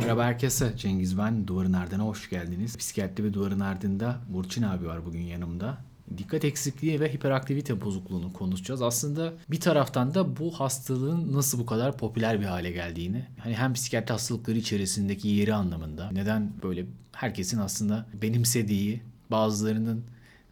Merhaba 0.00 0.24
herkese. 0.24 0.76
Cengiz 0.76 1.18
ben. 1.18 1.46
Duvarın 1.46 1.72
Ardına 1.72 2.02
hoş 2.02 2.30
geldiniz. 2.30 2.76
Psikiyatri 2.76 3.24
ve 3.24 3.34
Duvarın 3.34 3.60
Ardında 3.60 4.18
Burçin 4.28 4.62
abi 4.62 4.86
var 4.86 5.06
bugün 5.06 5.20
yanımda. 5.20 5.78
Dikkat 6.18 6.44
eksikliği 6.44 7.00
ve 7.00 7.12
hiperaktivite 7.12 7.80
bozukluğunu 7.80 8.32
konuşacağız. 8.32 8.82
Aslında 8.82 9.32
bir 9.50 9.60
taraftan 9.60 10.14
da 10.14 10.36
bu 10.36 10.52
hastalığın 10.52 11.32
nasıl 11.32 11.58
bu 11.58 11.66
kadar 11.66 11.96
popüler 11.96 12.40
bir 12.40 12.44
hale 12.44 12.70
geldiğini, 12.70 13.26
hani 13.38 13.54
hem 13.54 13.72
psikiyatri 13.72 14.12
hastalıkları 14.12 14.58
içerisindeki 14.58 15.28
yeri 15.28 15.54
anlamında, 15.54 16.10
neden 16.10 16.52
böyle 16.62 16.86
herkesin 17.12 17.58
aslında 17.58 18.06
benimsediği, 18.22 19.02
bazılarının 19.30 20.04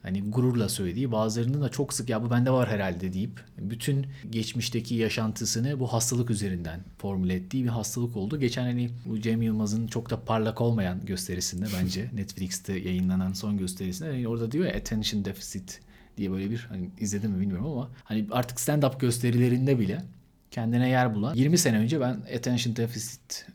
hani 0.09 0.31
gururla 0.31 0.69
söylediği 0.69 1.13
bazılarının 1.13 1.63
da 1.63 1.69
çok 1.69 1.93
sık 1.93 2.09
ya 2.09 2.23
bu 2.23 2.31
bende 2.31 2.51
var 2.51 2.69
herhalde 2.69 3.13
deyip 3.13 3.45
bütün 3.59 4.07
geçmişteki 4.31 4.95
yaşantısını 4.95 5.81
bu 5.81 5.93
hastalık 5.93 6.31
üzerinden 6.31 6.81
formüle 6.99 7.35
ettiği 7.35 7.65
bir 7.65 7.69
hastalık 7.69 8.17
oldu. 8.17 8.41
Geçen 8.41 8.63
hani 8.63 8.91
bu 9.07 9.21
Cem 9.21 9.43
Yılmaz'ın 9.43 9.87
çok 9.87 10.11
da 10.11 10.25
parlak 10.25 10.61
olmayan 10.61 11.07
gösterisinde 11.07 11.67
bence 11.83 12.11
Netflix'te 12.15 12.79
yayınlanan 12.79 13.33
son 13.33 13.59
gösterisinde 13.59 14.11
hani 14.11 14.29
orada 14.29 14.53
diyor 14.53 14.67
ya 14.67 14.73
attention 14.73 15.25
deficit 15.25 15.81
diye 16.17 16.31
böyle 16.31 16.51
bir 16.51 16.67
hani 16.69 16.91
izledim 17.01 17.31
mi 17.31 17.41
bilmiyorum 17.41 17.67
ama 17.67 17.91
hani 18.05 18.27
artık 18.31 18.59
stand-up 18.59 18.99
gösterilerinde 18.99 19.79
bile 19.79 20.05
kendine 20.51 20.89
yer 20.89 21.15
bulan 21.15 21.35
20 21.35 21.59
sene 21.59 21.79
önce 21.79 22.01
ben 22.01 22.23
attention 22.37 22.77
deficit 22.77 23.47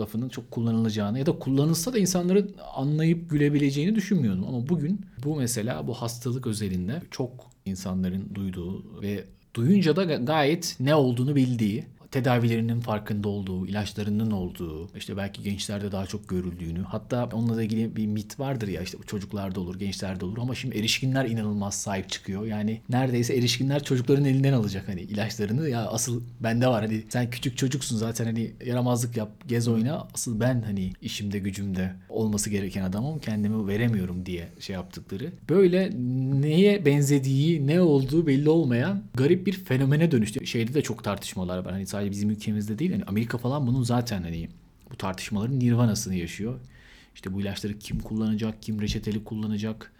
lafının 0.00 0.28
çok 0.28 0.50
kullanılacağını 0.50 1.18
ya 1.18 1.26
da 1.26 1.38
kullanılsa 1.38 1.92
da 1.92 1.98
insanların 1.98 2.54
anlayıp 2.74 3.30
gülebileceğini 3.30 3.94
düşünmüyordum. 3.94 4.44
Ama 4.48 4.68
bugün 4.68 5.00
bu 5.24 5.36
mesela 5.36 5.86
bu 5.86 5.94
hastalık 5.94 6.46
özelinde 6.46 7.02
çok 7.10 7.50
insanların 7.64 8.34
duyduğu 8.34 9.02
ve 9.02 9.24
duyunca 9.54 9.96
da 9.96 10.04
gayet 10.04 10.76
ne 10.80 10.94
olduğunu 10.94 11.36
bildiği 11.36 11.86
tedavilerinin 12.10 12.80
farkında 12.80 13.28
olduğu, 13.28 13.66
ilaçlarının 13.66 14.30
olduğu, 14.30 14.88
işte 14.96 15.16
belki 15.16 15.42
gençlerde 15.42 15.92
daha 15.92 16.06
çok 16.06 16.28
görüldüğünü, 16.28 16.82
hatta 16.82 17.28
onunla 17.32 17.62
ilgili 17.62 17.96
bir 17.96 18.06
mit 18.06 18.40
vardır 18.40 18.68
ya 18.68 18.82
işte 18.82 18.98
çocuklarda 19.06 19.60
olur, 19.60 19.78
gençlerde 19.78 20.24
olur 20.24 20.38
ama 20.38 20.54
şimdi 20.54 20.78
erişkinler 20.78 21.24
inanılmaz 21.24 21.74
sahip 21.74 22.08
çıkıyor. 22.08 22.46
Yani 22.46 22.80
neredeyse 22.88 23.34
erişkinler 23.34 23.84
çocukların 23.84 24.24
elinden 24.24 24.52
alacak 24.52 24.88
hani 24.88 25.00
ilaçlarını 25.00 25.68
ya 25.68 25.86
asıl 25.86 26.22
bende 26.40 26.66
var 26.66 26.84
hani 26.84 27.02
sen 27.08 27.30
küçük 27.30 27.58
çocuksun 27.58 27.96
zaten 27.96 28.24
hani 28.24 28.52
yaramazlık 28.66 29.16
yap, 29.16 29.30
gez 29.48 29.68
oyna. 29.68 30.08
Asıl 30.14 30.40
ben 30.40 30.62
hani 30.62 30.92
işimde 31.02 31.38
gücümde 31.38 31.94
olması 32.08 32.50
gereken 32.50 32.82
adamım 32.82 33.18
kendimi 33.18 33.66
veremiyorum 33.66 34.26
diye 34.26 34.48
şey 34.60 34.74
yaptıkları. 34.74 35.32
Böyle 35.48 35.90
neye 36.40 36.86
benzediği, 36.86 37.66
ne 37.66 37.80
olduğu 37.80 38.26
belli 38.26 38.48
olmayan 38.48 39.02
garip 39.14 39.46
bir 39.46 39.52
fenomene 39.52 40.10
dönüştü. 40.10 40.46
Şeyde 40.46 40.74
de 40.74 40.82
çok 40.82 41.04
tartışmalar 41.04 41.58
var. 41.58 41.72
Hani 41.72 41.86
sadece 42.00 42.10
bizim 42.10 42.30
ülkemizde 42.30 42.78
değil. 42.78 42.92
Hani 42.92 43.04
Amerika 43.04 43.38
falan 43.38 43.66
bunun 43.66 43.82
zaten 43.82 44.22
hani 44.22 44.48
bu 44.90 44.96
tartışmaların 44.96 45.60
nirvanasını 45.60 46.14
yaşıyor. 46.14 46.60
İşte 47.14 47.34
bu 47.34 47.40
ilaçları 47.40 47.78
kim 47.78 48.00
kullanacak, 48.00 48.62
kim 48.62 48.80
reçeteli 48.80 49.24
kullanacak, 49.24 49.92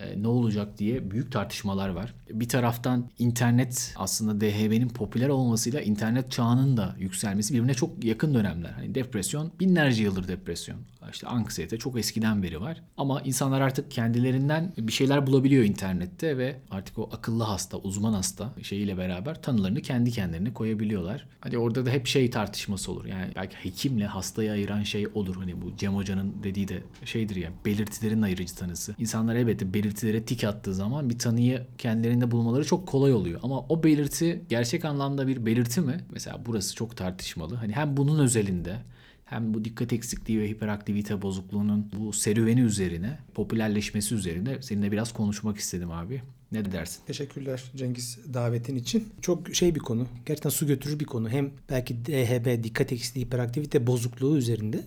e, 0.00 0.22
ne 0.22 0.28
olacak 0.28 0.78
diye 0.78 1.10
büyük 1.10 1.32
tartışmalar 1.32 1.88
var. 1.88 2.14
Bir 2.30 2.48
taraftan 2.48 3.10
internet 3.18 3.94
aslında 3.96 4.40
DHB'nin 4.40 4.88
popüler 4.88 5.28
olmasıyla 5.28 5.80
internet 5.80 6.30
çağının 6.30 6.76
da 6.76 6.96
yükselmesi 6.98 7.54
birbirine 7.54 7.74
çok 7.74 8.04
yakın 8.04 8.34
dönemler. 8.34 8.70
Hani 8.70 8.94
depresyon 8.94 9.52
binlerce 9.60 10.02
yıldır 10.02 10.28
depresyon. 10.28 10.78
İşte 11.12 11.26
anksiyete 11.26 11.78
çok 11.78 11.98
eskiden 11.98 12.42
beri 12.42 12.60
var. 12.60 12.82
Ama 12.96 13.20
insanlar 13.20 13.60
artık 13.60 13.90
kendilerinden 13.90 14.72
bir 14.78 14.92
şeyler 14.92 15.26
bulabiliyor 15.26 15.64
internette 15.64 16.38
ve 16.38 16.56
artık 16.70 16.98
o 16.98 17.10
akıllı 17.12 17.44
hasta, 17.44 17.76
uzman 17.76 18.12
hasta 18.12 18.52
şeyiyle 18.62 18.98
beraber 18.98 19.42
tanılarını 19.42 19.82
kendi 19.82 20.10
kendilerine 20.10 20.54
koyabiliyorlar. 20.54 21.26
Hani 21.40 21.58
orada 21.58 21.86
da 21.86 21.90
hep 21.90 22.06
şey 22.06 22.30
tartışması 22.30 22.92
olur. 22.92 23.04
Yani 23.04 23.32
belki 23.36 23.56
hekimle 23.56 24.06
hastayı 24.06 24.52
ayıran 24.52 24.82
şey 24.82 25.06
olur. 25.14 25.36
Hani 25.36 25.62
bu 25.62 25.76
Cem 25.76 25.94
Hoca'nın 25.94 26.34
dediği 26.42 26.68
de 26.68 26.82
şeydir 27.04 27.36
ya 27.36 27.50
belirtilerin 27.64 28.22
ayırıcı 28.22 28.54
tanısı. 28.54 28.94
İnsanlar 28.98 29.34
elbette 29.34 29.74
belirtilere 29.86 30.24
tik 30.24 30.44
attığı 30.44 30.74
zaman 30.74 31.10
bir 31.10 31.18
tanıyı 31.18 31.66
kendilerinde 31.78 32.30
bulmaları 32.30 32.64
çok 32.64 32.88
kolay 32.88 33.12
oluyor. 33.12 33.40
Ama 33.42 33.60
o 33.60 33.82
belirti 33.82 34.42
gerçek 34.48 34.84
anlamda 34.84 35.26
bir 35.26 35.46
belirti 35.46 35.80
mi? 35.80 36.00
Mesela 36.12 36.42
burası 36.46 36.74
çok 36.74 36.96
tartışmalı. 36.96 37.54
Hani 37.54 37.72
hem 37.72 37.96
bunun 37.96 38.18
özelinde 38.18 38.76
hem 39.24 39.54
bu 39.54 39.64
dikkat 39.64 39.92
eksikliği 39.92 40.40
ve 40.40 40.48
hiperaktivite 40.48 41.22
bozukluğunun 41.22 41.90
bu 41.98 42.12
serüveni 42.12 42.60
üzerine, 42.60 43.18
popülerleşmesi 43.34 44.14
üzerine 44.14 44.62
seninle 44.62 44.92
biraz 44.92 45.12
konuşmak 45.12 45.56
istedim 45.56 45.90
abi. 45.90 46.22
Ne 46.52 46.72
dersin? 46.72 47.02
Teşekkürler 47.06 47.64
Cengiz 47.76 48.18
davetin 48.34 48.76
için. 48.76 49.08
Çok 49.20 49.54
şey 49.54 49.74
bir 49.74 49.80
konu. 49.80 50.06
Gerçekten 50.26 50.50
su 50.50 50.66
götürür 50.66 51.00
bir 51.00 51.04
konu. 51.04 51.30
Hem 51.30 51.50
belki 51.70 52.06
DHB, 52.06 52.64
dikkat 52.64 52.92
eksikliği, 52.92 53.26
hiperaktivite 53.26 53.86
bozukluğu 53.86 54.36
üzerinde 54.36 54.82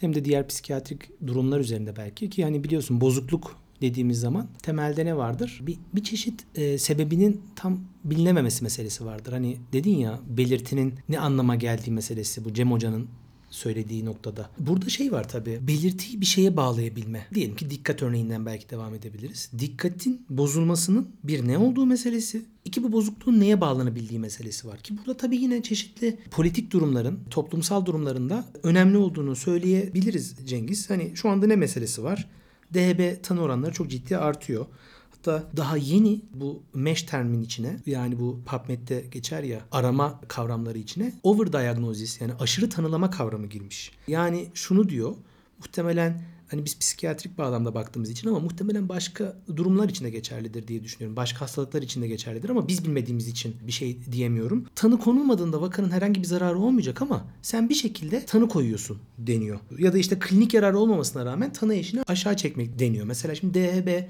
hem 0.00 0.14
de 0.14 0.24
diğer 0.24 0.48
psikiyatrik 0.48 1.26
durumlar 1.26 1.60
üzerinde 1.60 1.96
belki 1.96 2.30
ki 2.30 2.44
hani 2.44 2.64
biliyorsun 2.64 3.00
bozukluk 3.00 3.61
dediğimiz 3.82 4.20
zaman 4.20 4.48
temelde 4.62 5.06
ne 5.06 5.16
vardır? 5.16 5.60
Bir, 5.62 5.78
bir 5.94 6.02
çeşit 6.02 6.44
e, 6.54 6.78
sebebinin 6.78 7.40
tam 7.56 7.80
bilinememesi 8.04 8.64
meselesi 8.64 9.04
vardır. 9.04 9.32
Hani 9.32 9.56
dedin 9.72 9.96
ya 9.96 10.20
belirtinin 10.28 10.94
ne 11.08 11.18
anlama 11.18 11.54
geldiği 11.54 11.90
meselesi 11.90 12.44
bu 12.44 12.54
Cem 12.54 12.72
Hoca'nın 12.72 13.08
söylediği 13.52 14.04
noktada. 14.04 14.50
Burada 14.58 14.88
şey 14.88 15.12
var 15.12 15.28
tabii. 15.28 15.58
Belirtiyi 15.68 16.20
bir 16.20 16.26
şeye 16.26 16.56
bağlayabilme. 16.56 17.26
Diyelim 17.34 17.56
ki 17.56 17.70
dikkat 17.70 18.02
örneğinden 18.02 18.46
belki 18.46 18.70
devam 18.70 18.94
edebiliriz. 18.94 19.50
Dikkatin 19.58 20.26
bozulmasının 20.30 21.08
bir 21.24 21.48
ne 21.48 21.58
olduğu 21.58 21.86
meselesi. 21.86 22.42
İki 22.64 22.82
bu 22.82 22.92
bozukluğun 22.92 23.40
neye 23.40 23.60
bağlanabildiği 23.60 24.20
meselesi 24.20 24.68
var. 24.68 24.78
Ki 24.78 24.98
burada 24.98 25.16
tabii 25.16 25.36
yine 25.36 25.62
çeşitli 25.62 26.18
politik 26.30 26.70
durumların, 26.70 27.20
toplumsal 27.30 27.86
durumlarında 27.86 28.44
önemli 28.62 28.96
olduğunu 28.96 29.36
söyleyebiliriz 29.36 30.36
Cengiz. 30.46 30.90
Hani 30.90 31.12
şu 31.14 31.28
anda 31.28 31.46
ne 31.46 31.56
meselesi 31.56 32.02
var? 32.02 32.28
DHB 32.74 33.22
tanı 33.22 33.42
oranları 33.42 33.72
çok 33.72 33.90
ciddi 33.90 34.16
artıyor. 34.18 34.66
Hatta 35.10 35.44
daha 35.56 35.76
yeni 35.76 36.20
bu 36.34 36.62
mesh 36.74 37.02
termin 37.02 37.42
içine 37.42 37.76
yani 37.86 38.20
bu 38.20 38.40
PubMed'de 38.46 39.04
geçer 39.10 39.42
ya 39.42 39.60
arama 39.72 40.20
kavramları 40.28 40.78
içine 40.78 41.12
overdiagnosis 41.22 42.20
yani 42.20 42.32
aşırı 42.40 42.70
tanılama 42.70 43.10
kavramı 43.10 43.46
girmiş. 43.46 43.92
Yani 44.08 44.48
şunu 44.54 44.88
diyor 44.88 45.14
muhtemelen 45.58 46.22
hani 46.52 46.64
biz 46.64 46.78
psikiyatrik 46.78 47.38
bağlamda 47.38 47.74
baktığımız 47.74 48.10
için 48.10 48.28
ama 48.28 48.40
muhtemelen 48.40 48.88
başka 48.88 49.36
durumlar 49.56 49.88
için 49.88 50.04
de 50.04 50.10
geçerlidir 50.10 50.68
diye 50.68 50.84
düşünüyorum. 50.84 51.16
Başka 51.16 51.40
hastalıklar 51.40 51.82
için 51.82 52.02
de 52.02 52.08
geçerlidir 52.08 52.48
ama 52.48 52.68
biz 52.68 52.84
bilmediğimiz 52.84 53.28
için 53.28 53.56
bir 53.66 53.72
şey 53.72 53.98
diyemiyorum. 54.12 54.66
Tanı 54.74 54.98
konulmadığında 54.98 55.60
vakanın 55.60 55.90
herhangi 55.90 56.22
bir 56.22 56.26
zararı 56.26 56.58
olmayacak 56.58 57.02
ama 57.02 57.24
sen 57.42 57.68
bir 57.68 57.74
şekilde 57.74 58.26
tanı 58.26 58.48
koyuyorsun 58.48 58.98
deniyor. 59.18 59.60
Ya 59.78 59.92
da 59.92 59.98
işte 59.98 60.18
klinik 60.18 60.54
yararı 60.54 60.78
olmamasına 60.78 61.24
rağmen 61.24 61.52
tanı 61.52 61.74
eşini 61.74 62.02
aşağı 62.06 62.36
çekmek 62.36 62.78
deniyor. 62.78 63.06
Mesela 63.06 63.34
şimdi 63.34 63.54
DHB 63.54 64.02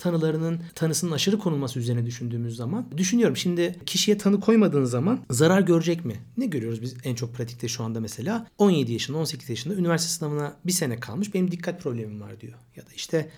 tanılarının 0.00 0.60
tanısının 0.74 1.12
aşırı 1.12 1.38
konulması 1.38 1.78
üzerine 1.78 2.06
düşündüğümüz 2.06 2.56
zaman 2.56 2.86
düşünüyorum 2.96 3.36
şimdi 3.36 3.76
kişiye 3.86 4.18
tanı 4.18 4.40
koymadığın 4.40 4.84
zaman 4.84 5.20
zarar 5.30 5.60
görecek 5.60 6.04
mi? 6.04 6.14
Ne 6.36 6.46
görüyoruz 6.46 6.82
biz 6.82 6.96
en 7.04 7.14
çok 7.14 7.34
pratikte 7.34 7.68
şu 7.68 7.84
anda 7.84 8.00
mesela 8.00 8.46
17 8.58 8.92
yaşında 8.92 9.18
18 9.18 9.50
yaşında 9.50 9.74
üniversite 9.74 10.12
sınavına 10.12 10.56
bir 10.66 10.72
sene 10.72 11.00
kalmış 11.00 11.34
benim 11.34 11.50
dikkat 11.50 11.82
problemim 11.82 12.20
var 12.20 12.40
diyor. 12.40 12.58
Ya 12.76 12.82
da 12.82 12.90
işte 12.96 13.30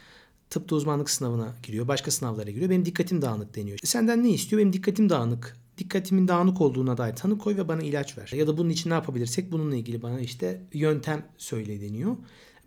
tıpta 0.51 0.77
uzmanlık 0.77 1.11
sınavına 1.11 1.55
giriyor 1.63 1.89
başka 1.89 2.11
sınavlara 2.11 2.51
giriyor 2.51 2.71
benim 2.71 2.85
dikkatim 2.85 3.23
dağınık 3.23 3.57
deniyor. 3.57 3.79
Senden 3.85 4.25
ne 4.25 4.31
istiyor? 4.31 4.61
Benim 4.61 4.73
dikkatim 4.73 5.09
dağınık 5.09 5.57
dikkatimin 5.79 6.29
dağınık 6.29 6.61
olduğuna 6.61 6.99
dair 6.99 7.17
tanı 7.17 7.39
koy 7.39 7.57
ve 7.57 7.69
bana 7.69 7.83
ilaç 7.83 8.19
ver. 8.19 8.31
Ya 8.37 8.47
da 8.47 8.59
bunun 8.59 8.71
için 8.71 8.91
ne 8.91 8.95
yapabilirsek 8.95 9.53
bununla 9.53 9.77
ilgili 9.77 10.03
bana 10.03 10.21
işte 10.21 10.63
yöntem 10.73 11.27
söyle 11.39 11.81
deniyor. 11.81 12.17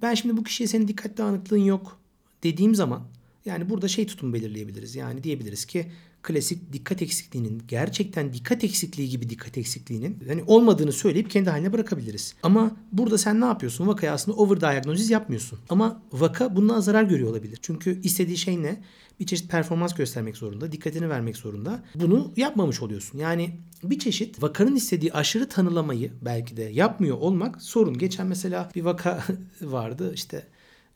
Ben 0.02 0.14
şimdi 0.14 0.38
bu 0.38 0.44
kişiye 0.44 0.68
senin 0.68 0.88
dikkat 0.88 1.18
dağınıklığın 1.18 1.58
yok 1.58 2.00
dediğim 2.44 2.76
zaman 2.76 3.02
yani 3.46 3.70
burada 3.70 3.88
şey 3.88 4.08
tutum 4.08 4.34
belirleyebiliriz. 4.34 4.96
Yani 4.96 5.24
diyebiliriz 5.24 5.66
ki 5.66 5.92
klasik 6.24 6.74
dikkat 6.74 7.02
eksikliğinin 7.02 7.64
gerçekten 7.68 8.34
dikkat 8.34 8.64
eksikliği 8.64 9.10
gibi 9.10 9.30
dikkat 9.30 9.58
eksikliğinin 9.58 10.24
hani 10.28 10.44
olmadığını 10.48 10.92
söyleyip 10.92 11.30
kendi 11.30 11.50
haline 11.50 11.74
bırakabiliriz. 11.74 12.36
Ama 12.44 12.78
burada 12.92 13.18
sen 13.18 13.42
ne 13.42 13.46
yapıyorsun? 13.46 13.88
Vakaya 13.88 14.14
aslında 14.14 14.38
overdiagnosis 14.38 15.12
yapmıyorsun. 15.12 15.60
Ama 15.70 16.02
vaka 16.12 16.56
bundan 16.56 16.80
zarar 16.80 17.04
görüyor 17.04 17.30
olabilir. 17.30 17.60
Çünkü 17.62 18.02
istediği 18.02 18.38
şey 18.38 18.64
ne? 18.64 18.84
Bir 19.20 19.26
çeşit 19.26 19.52
performans 19.52 19.96
göstermek 19.96 20.38
zorunda, 20.38 20.72
dikkatini 20.72 21.10
vermek 21.10 21.38
zorunda. 21.38 21.84
Bunu 21.96 22.34
yapmamış 22.38 22.82
oluyorsun. 22.82 23.20
Yani 23.20 23.60
bir 23.84 24.00
çeşit 24.00 24.44
vakanın 24.44 24.76
istediği 24.76 25.14
aşırı 25.14 25.50
tanılamayı 25.50 26.12
belki 26.22 26.58
de 26.58 26.64
yapmıyor 26.64 27.18
olmak 27.18 27.62
sorun. 27.62 27.98
Geçen 27.98 28.28
mesela 28.28 28.72
bir 28.76 28.82
vaka 28.82 29.24
vardı 29.62 30.12
işte 30.14 30.48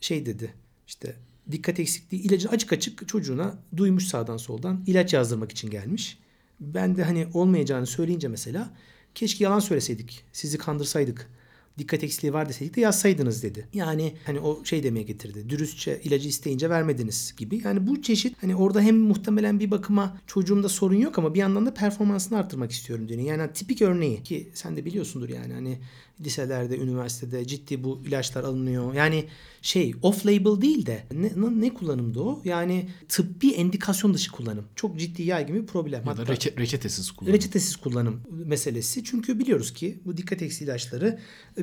şey 0.01 0.25
dedi 0.25 0.53
işte 0.87 1.15
dikkat 1.51 1.79
eksikliği 1.79 2.23
ilacını 2.23 2.51
açık 2.51 2.73
açık 2.73 3.07
çocuğuna 3.07 3.55
duymuş 3.77 4.07
sağdan 4.07 4.37
soldan 4.37 4.83
ilaç 4.87 5.13
yazdırmak 5.13 5.51
için 5.51 5.69
gelmiş. 5.69 6.17
Ben 6.59 6.97
de 6.97 7.03
hani 7.03 7.27
olmayacağını 7.33 7.85
söyleyince 7.85 8.27
mesela 8.27 8.73
keşke 9.15 9.43
yalan 9.43 9.59
söyleseydik. 9.59 10.23
Sizi 10.33 10.57
kandırsaydık 10.57 11.29
dikkat 11.77 12.03
eksikliği 12.03 12.33
var 12.33 12.49
deseydik 12.49 12.75
de 12.75 12.81
yazsaydınız 12.81 13.43
dedi. 13.43 13.67
Yani 13.73 14.13
hani 14.25 14.39
o 14.39 14.65
şey 14.65 14.83
demeye 14.83 15.03
getirdi. 15.03 15.49
Dürüstçe 15.49 16.01
ilacı 16.03 16.29
isteyince 16.29 16.69
vermediniz 16.69 17.33
gibi. 17.37 17.61
Yani 17.63 17.87
bu 17.87 18.01
çeşit 18.01 18.43
hani 18.43 18.55
orada 18.55 18.81
hem 18.81 18.97
muhtemelen 18.97 19.59
bir 19.59 19.71
bakıma 19.71 20.17
çocuğumda 20.27 20.69
sorun 20.69 20.95
yok 20.95 21.17
ama 21.17 21.33
bir 21.33 21.39
yandan 21.39 21.65
da 21.65 21.73
performansını 21.73 22.37
arttırmak 22.37 22.71
istiyorum 22.71 23.07
diyor. 23.07 23.21
Yani 23.21 23.53
tipik 23.53 23.81
örneği 23.81 24.23
ki 24.23 24.49
sen 24.53 24.77
de 24.77 24.85
biliyorsundur 24.85 25.29
yani 25.29 25.53
hani 25.53 25.79
liselerde, 26.21 26.77
üniversitede 26.77 27.47
ciddi 27.47 27.83
bu 27.83 28.01
ilaçlar 28.07 28.43
alınıyor. 28.43 28.93
Yani 28.93 29.25
şey 29.61 29.95
off 30.01 30.25
label 30.25 30.61
değil 30.61 30.85
de 30.85 31.03
ne, 31.11 31.31
ne 31.61 31.73
kullanımda 31.73 32.21
o? 32.21 32.41
Yani 32.45 32.89
tıbbi 33.09 33.51
endikasyon 33.51 34.13
dışı 34.13 34.31
kullanım. 34.31 34.65
Çok 34.75 34.99
ciddi 34.99 35.23
yaygın 35.23 35.55
bir 35.55 35.65
problem. 35.65 36.03
Ya 36.07 36.17
da 36.17 36.27
reçe, 36.27 36.53
reçetesiz 36.57 37.11
kullanım. 37.11 37.35
Reçetesiz 37.35 37.75
kullanım 37.75 38.21
meselesi. 38.45 39.03
Çünkü 39.03 39.39
biliyoruz 39.39 39.73
ki 39.73 39.99
bu 40.05 40.17
dikkat 40.17 40.41
eksi 40.41 40.63
ilaçları 40.63 41.19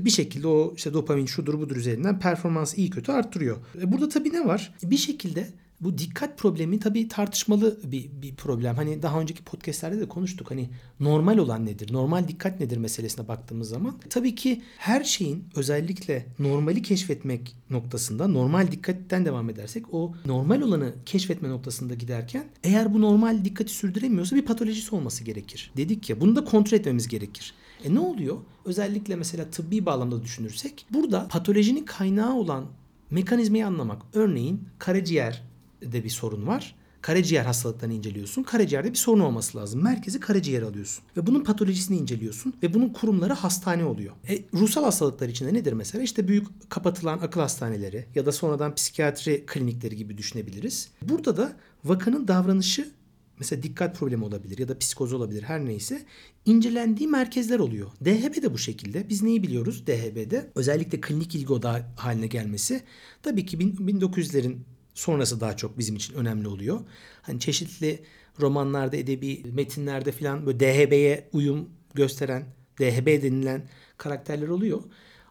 bir 0.06 0.10
şekilde 0.10 0.46
o 0.46 0.74
işte 0.76 0.94
dopamin 0.94 1.26
şudur 1.26 1.60
budur 1.60 1.76
üzerinden 1.76 2.20
performans 2.20 2.78
iyi 2.78 2.90
kötü 2.90 3.12
arttırıyor. 3.12 3.56
E, 3.82 3.92
burada 3.92 4.08
tabii 4.08 4.32
ne 4.32 4.46
var? 4.46 4.74
Bir 4.82 4.96
şekilde 4.96 5.48
bu 5.80 5.98
dikkat 5.98 6.38
problemi 6.38 6.80
tabii 6.80 7.08
tartışmalı 7.08 7.80
bir, 7.84 8.10
bir 8.22 8.34
problem. 8.34 8.76
Hani 8.76 9.02
daha 9.02 9.20
önceki 9.20 9.44
podcastlerde 9.44 10.00
de 10.00 10.08
konuştuk. 10.08 10.50
Hani 10.50 10.68
normal 11.00 11.38
olan 11.38 11.66
nedir? 11.66 11.92
Normal 11.92 12.28
dikkat 12.28 12.60
nedir 12.60 12.76
meselesine 12.76 13.28
baktığımız 13.28 13.68
zaman. 13.68 13.94
Tabii 14.10 14.34
ki 14.34 14.62
her 14.78 15.04
şeyin 15.04 15.44
özellikle 15.54 16.26
normali 16.38 16.82
keşfetmek 16.82 17.56
noktasında 17.70 18.28
normal 18.28 18.70
dikkatten 18.70 19.24
devam 19.24 19.50
edersek 19.50 19.94
o 19.94 20.14
normal 20.26 20.60
olanı 20.60 20.94
keşfetme 21.06 21.48
noktasında 21.48 21.94
giderken 21.94 22.44
eğer 22.64 22.94
bu 22.94 23.00
normal 23.00 23.44
dikkati 23.44 23.72
sürdüremiyorsa 23.72 24.36
bir 24.36 24.44
patolojisi 24.44 24.94
olması 24.94 25.24
gerekir. 25.24 25.70
Dedik 25.76 26.10
ya 26.10 26.20
bunu 26.20 26.36
da 26.36 26.44
kontrol 26.44 26.78
etmemiz 26.78 27.08
gerekir. 27.08 27.54
E 27.84 27.94
ne 27.94 28.00
oluyor? 28.00 28.37
Özellikle 28.64 29.17
mesela 29.17 29.50
tıbbi 29.50 29.87
bağlamda 29.87 30.23
düşünürsek 30.23 30.87
burada 30.90 31.28
patolojinin 31.28 31.84
kaynağı 31.84 32.34
olan 32.34 32.67
mekanizmayı 33.11 33.67
anlamak. 33.67 34.02
Örneğin 34.14 34.69
karaciğer 34.78 35.43
de 35.82 36.05
bir 36.05 36.11
sorun 36.11 36.46
var. 36.46 36.75
Karaciğer 37.02 37.44
hastalıklarını 37.44 37.94
inceliyorsun. 37.94 38.43
Karaciğerde 38.43 38.90
bir 38.90 38.96
sorun 38.96 39.20
olması 39.20 39.58
lazım. 39.58 39.82
Merkezi 39.82 40.20
karaciğer 40.20 40.62
alıyorsun. 40.62 41.05
Ve 41.17 41.26
bunun 41.26 41.44
patolojisini 41.44 41.96
inceliyorsun. 41.96 42.55
Ve 42.62 42.75
bunun 42.75 42.88
kurumları 42.88 43.32
hastane 43.32 43.84
oluyor. 43.84 44.14
E, 44.28 44.38
ruhsal 44.55 44.84
hastalıklar 44.84 45.28
içinde 45.28 45.55
nedir 45.55 45.73
mesela? 45.73 46.05
İşte 46.05 46.28
büyük 46.28 46.70
kapatılan 46.70 47.19
akıl 47.19 47.40
hastaneleri 47.40 48.06
ya 48.14 48.26
da 48.26 48.32
sonradan 48.32 48.75
psikiyatri 48.75 49.44
klinikleri 49.46 49.96
gibi 49.96 50.19
düşünebiliriz. 50.19 50.90
Burada 51.02 51.37
da 51.37 51.52
vakanın 51.84 52.28
davranışı 52.28 52.88
mesela 53.38 53.62
dikkat 53.62 53.98
problemi 53.98 54.24
olabilir 54.24 54.58
ya 54.58 54.68
da 54.68 54.78
psikoz 54.78 55.12
olabilir 55.12 55.42
her 55.42 55.64
neyse 55.64 56.02
incelendiği 56.44 57.08
merkezler 57.08 57.58
oluyor. 57.58 57.90
DHB 58.04 58.42
de 58.42 58.52
bu 58.52 58.58
şekilde. 58.58 59.08
Biz 59.08 59.22
neyi 59.22 59.42
biliyoruz 59.42 59.86
DHB'de? 59.86 60.50
Özellikle 60.54 61.00
klinik 61.00 61.34
ilgi 61.34 61.52
odağı 61.52 61.82
haline 61.96 62.26
gelmesi. 62.26 62.82
Tabii 63.22 63.46
ki 63.46 63.56
1900'lerin 63.58 64.56
sonrası 64.94 65.40
daha 65.40 65.56
çok 65.56 65.78
bizim 65.78 65.96
için 65.96 66.14
önemli 66.14 66.48
oluyor. 66.48 66.80
Hani 67.22 67.40
çeşitli 67.40 68.02
romanlarda, 68.40 68.96
edebi 68.96 69.42
metinlerde 69.52 70.12
falan 70.12 70.46
böyle 70.46 70.60
DHB'ye 70.60 71.28
uyum 71.32 71.68
gösteren, 71.94 72.44
DHB 72.80 73.22
denilen 73.22 73.68
karakterler 73.98 74.48
oluyor. 74.48 74.82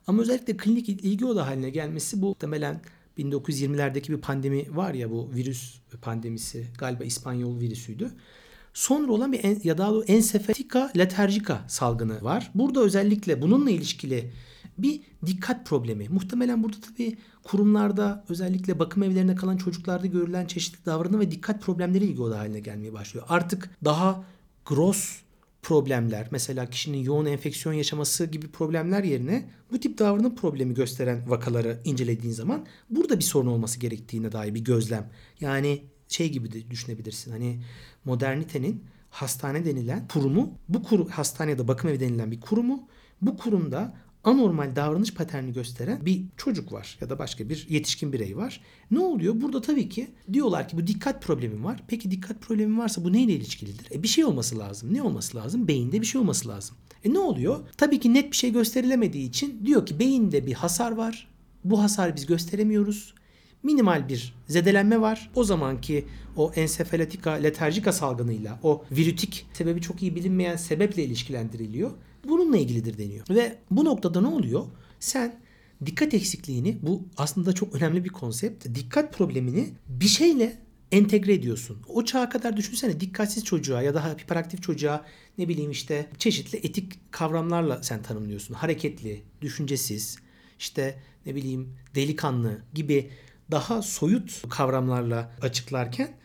Ama 0.08 0.22
özellikle 0.22 0.58
klinik 0.58 0.90
ilgi 0.90 1.26
oda 1.26 1.48
haline 1.48 1.70
gelmesi 1.70 2.22
bu 2.22 2.28
muhtemelen 2.28 2.82
1920'lerdeki 3.18 4.14
bir 4.14 4.18
pandemi 4.18 4.76
var 4.76 4.94
ya 4.94 5.12
bu 5.12 5.32
virüs 5.36 5.80
pandemisi 6.02 6.68
galiba 6.78 7.04
İspanyol 7.04 7.60
virüsüydü. 7.60 8.12
Sonra 8.74 9.12
olan 9.12 9.32
bir 9.32 9.44
en, 9.44 9.60
ya 9.64 9.78
da 9.78 10.04
ensefalitika 10.08 10.92
letargica 10.98 11.62
salgını 11.68 12.24
var. 12.24 12.52
Burada 12.56 12.82
özellikle 12.82 13.42
bununla 13.42 13.70
ilişkili 13.70 14.32
bir 14.78 15.02
dikkat 15.26 15.66
problemi. 15.66 16.10
Muhtemelen 16.10 16.64
burada 16.64 16.78
tabii 16.82 17.18
kurumlarda 17.44 18.26
özellikle 18.30 18.80
bakım 18.80 19.04
evlerine 19.04 19.36
kalan 19.36 19.58
çocuklarda 19.58 20.08
görülen 20.08 20.46
çeşitli 20.46 20.86
davranım 20.86 21.20
ve 21.20 21.32
dikkat 21.32 21.62
problemleri 21.62 22.06
ilgi 22.06 22.22
odağı 22.22 22.38
haline 22.38 22.60
gelmeye 22.60 22.94
başlıyor. 22.94 23.26
Artık 23.30 23.70
daha 23.84 24.24
gross 24.66 25.25
problemler 25.66 26.28
mesela 26.32 26.70
kişinin 26.70 26.98
yoğun 26.98 27.26
enfeksiyon 27.26 27.76
yaşaması 27.76 28.26
gibi 28.26 28.48
problemler 28.48 29.04
yerine 29.04 29.50
bu 29.72 29.80
tip 29.80 29.98
davranım 29.98 30.36
problemi 30.36 30.74
gösteren 30.74 31.30
vakaları 31.30 31.80
incelediğin 31.84 32.34
zaman 32.34 32.66
burada 32.90 33.20
bir 33.20 33.24
sorun 33.24 33.48
olması 33.48 33.80
gerektiğine 33.80 34.32
dair 34.32 34.56
bir 34.56 34.60
gözlem. 34.60 35.10
Yani 35.40 35.84
şey 36.08 36.32
gibi 36.32 36.52
de 36.54 36.72
düşünebilirsin. 36.72 37.32
Hani 37.32 37.62
modernitenin 38.06 38.84
hastane 39.10 39.66
denilen 39.66 40.08
kurumu, 40.08 40.54
bu 40.70 40.84
kuru, 40.84 41.10
hastane 41.10 41.52
ya 41.52 41.68
bakım 41.68 41.90
evi 41.90 42.00
denilen 42.00 42.32
bir 42.32 42.42
kurumu, 42.42 42.88
bu 43.22 43.38
kurumda 43.38 43.98
anormal 44.26 44.76
davranış 44.76 45.14
paterni 45.14 45.54
gösteren 45.54 46.06
bir 46.06 46.22
çocuk 46.38 46.74
var 46.74 46.98
ya 47.02 47.10
da 47.10 47.20
başka 47.20 47.50
bir 47.50 47.66
yetişkin 47.70 48.14
birey 48.14 48.38
var. 48.38 48.62
Ne 48.92 49.00
oluyor? 49.00 49.42
Burada 49.42 49.62
tabii 49.62 49.90
ki 49.90 50.08
diyorlar 50.34 50.68
ki 50.68 50.78
bu 50.78 50.88
dikkat 50.88 51.24
problemi 51.24 51.64
var. 51.64 51.84
Peki 51.88 52.12
dikkat 52.12 52.42
problemi 52.42 52.78
varsa 52.78 53.04
bu 53.04 53.14
neyle 53.14 53.34
ilişkilidir? 53.34 53.88
E 53.92 54.04
bir 54.04 54.08
şey 54.08 54.26
olması 54.26 54.60
lazım. 54.60 54.94
Ne 54.94 55.02
olması 55.02 55.38
lazım? 55.38 55.68
Beyinde 55.68 56.02
bir 56.02 56.06
şey 56.06 56.22
olması 56.22 56.48
lazım. 56.48 56.76
E 57.04 57.14
ne 57.14 57.20
oluyor? 57.20 57.60
Tabii 57.78 58.00
ki 58.00 58.14
net 58.14 58.32
bir 58.32 58.38
şey 58.38 58.52
gösterilemediği 58.52 59.30
için 59.30 59.66
diyor 59.66 59.86
ki 59.86 60.00
beyinde 60.00 60.46
bir 60.46 60.54
hasar 60.54 60.92
var. 60.92 61.28
Bu 61.64 61.82
hasar 61.82 62.16
biz 62.16 62.26
gösteremiyoruz 62.26 63.14
minimal 63.64 64.10
bir 64.10 64.34
zedelenme 64.48 65.02
var. 65.02 65.32
O 65.36 65.44
zamanki 65.44 66.06
o 66.36 66.52
ensefalatika 66.56 67.32
letarjika 67.32 67.94
salgınıyla 67.94 68.60
o 68.64 68.84
virütik 68.92 69.48
sebebi 69.54 69.82
çok 69.82 70.02
iyi 70.02 70.16
bilinmeyen 70.16 70.56
sebeple 70.56 71.04
ilişkilendiriliyor. 71.04 71.92
Bununla 72.28 72.58
ilgilidir 72.58 72.98
deniyor. 72.98 73.26
Ve 73.30 73.58
bu 73.72 73.86
noktada 73.86 74.22
ne 74.22 74.28
oluyor? 74.28 74.66
Sen 75.00 75.40
dikkat 75.86 76.14
eksikliğini 76.14 76.78
bu 76.82 77.04
aslında 77.18 77.54
çok 77.54 77.76
önemli 77.76 78.04
bir 78.04 78.10
konsept. 78.10 78.66
Dikkat 78.76 79.14
problemini 79.14 79.70
bir 79.88 80.08
şeyle 80.08 80.66
entegre 80.92 81.34
ediyorsun. 81.34 81.78
O 81.88 82.06
çağa 82.06 82.30
kadar 82.30 82.58
düşünsene 82.58 83.00
dikkatsiz 83.00 83.44
çocuğa 83.44 83.82
ya 83.82 83.94
da 83.94 84.14
hiperaktif 84.14 84.64
çocuğa 84.64 85.06
ne 85.38 85.48
bileyim 85.48 85.72
işte 85.72 86.10
çeşitli 86.18 86.58
etik 86.58 87.12
kavramlarla 87.12 87.84
sen 87.84 88.04
tanımlıyorsun. 88.04 88.54
Hareketli, 88.54 89.24
düşüncesiz, 89.42 90.18
işte 90.60 91.00
ne 91.26 91.36
bileyim 91.36 91.74
delikanlı 91.96 92.62
gibi 92.74 93.10
daha 93.52 93.82
soyut 93.82 94.50
kavramlarla 94.50 95.36
açıklarken 95.42 96.18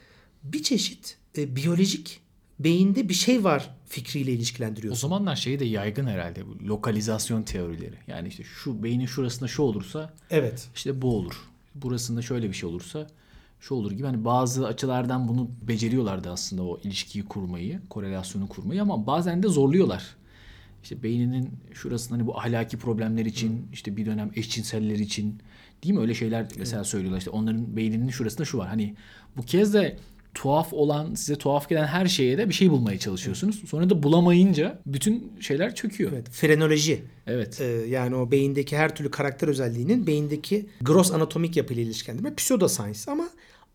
bir 0.43 0.63
çeşit 0.63 1.19
e, 1.39 1.57
biyolojik 1.57 2.21
beyinde 2.59 3.09
bir 3.09 3.15
şey 3.15 3.45
var 3.45 3.77
fikriyle 3.91 4.33
ilişkilendiriyorsun. 4.33 5.09
O 5.09 5.09
zamanlar 5.09 5.37
şey 5.37 5.59
de 5.59 5.65
yaygın 5.65 6.07
herhalde 6.07 6.47
bu 6.47 6.65
lokalizasyon 6.69 7.43
teorileri. 7.43 7.97
Yani 8.07 8.29
işte 8.29 8.45
şu 8.45 8.83
beynin 8.83 9.07
şurasında 9.07 9.49
şu 9.49 9.63
olursa 9.63 10.13
evet. 10.31 10.69
işte 10.75 11.03
bu 11.03 11.17
olur. 11.17 11.35
Burasında 11.75 12.23
şöyle 12.23 12.49
bir 12.49 12.55
şey 12.55 12.69
olursa 12.69 13.07
şu 13.61 13.75
olur 13.75 13.93
gibi. 13.93 14.07
Hani 14.07 14.25
bazı 14.25 14.67
açılardan 14.67 15.29
bunu 15.29 15.51
beceriyorlardı 15.63 16.31
aslında 16.31 16.63
o 16.63 16.81
ilişkiyi 16.85 17.25
kurmayı, 17.25 17.81
korelasyonu 17.91 18.49
kurmayı 18.49 18.83
ama 18.83 19.07
bazen 19.07 19.43
de 19.43 19.49
zorluyorlar. 19.49 20.17
İşte 20.83 21.03
beyninin 21.03 21.51
şurasında 21.73 22.19
hani 22.19 22.27
bu 22.27 22.39
ahlaki 22.39 22.79
problemler 22.79 23.27
için, 23.27 23.53
Hı. 23.53 23.63
işte 23.73 23.97
bir 23.97 24.07
dönem 24.07 24.31
eşcinseller 24.37 24.99
için 24.99 25.39
değil 25.85 25.95
mi 25.95 26.01
öyle 26.01 26.15
şeyler 26.15 26.47
mesela 26.59 26.85
söylüyorlar. 26.85 27.19
İşte 27.19 27.31
onların 27.31 27.77
beyninin 27.77 28.11
şurasında 28.11 28.45
şu 28.45 28.59
var. 28.59 28.69
Hani 28.69 28.95
bu 29.37 29.43
kez 29.43 29.75
de 29.75 29.99
tuhaf 30.35 30.73
olan, 30.73 31.15
size 31.15 31.37
tuhaf 31.37 31.69
gelen 31.69 31.87
her 31.87 32.07
şeye 32.07 32.39
de 32.39 32.49
bir 32.49 32.55
şey 32.55 32.71
bulmaya 32.71 32.99
çalışıyorsunuz. 32.99 33.63
Sonra 33.69 33.91
da 33.91 34.03
bulamayınca 34.03 34.79
bütün 34.87 35.33
şeyler 35.41 35.75
çöküyor. 35.75 36.13
Evet, 36.13 36.31
frenoloji. 36.31 37.05
Evet. 37.27 37.61
Ee, 37.61 37.65
yani 37.65 38.17
o 38.17 38.31
beyindeki 38.31 38.77
her 38.77 38.95
türlü 38.97 39.11
karakter 39.11 39.49
özelliğinin 39.49 40.07
beyindeki 40.07 40.67
gross 40.81 41.13
anatomik 41.13 41.57
yapıyla 41.57 41.83
ilişkilendirme 41.83 42.35
pseudoscience 42.35 43.01
ama 43.11 43.29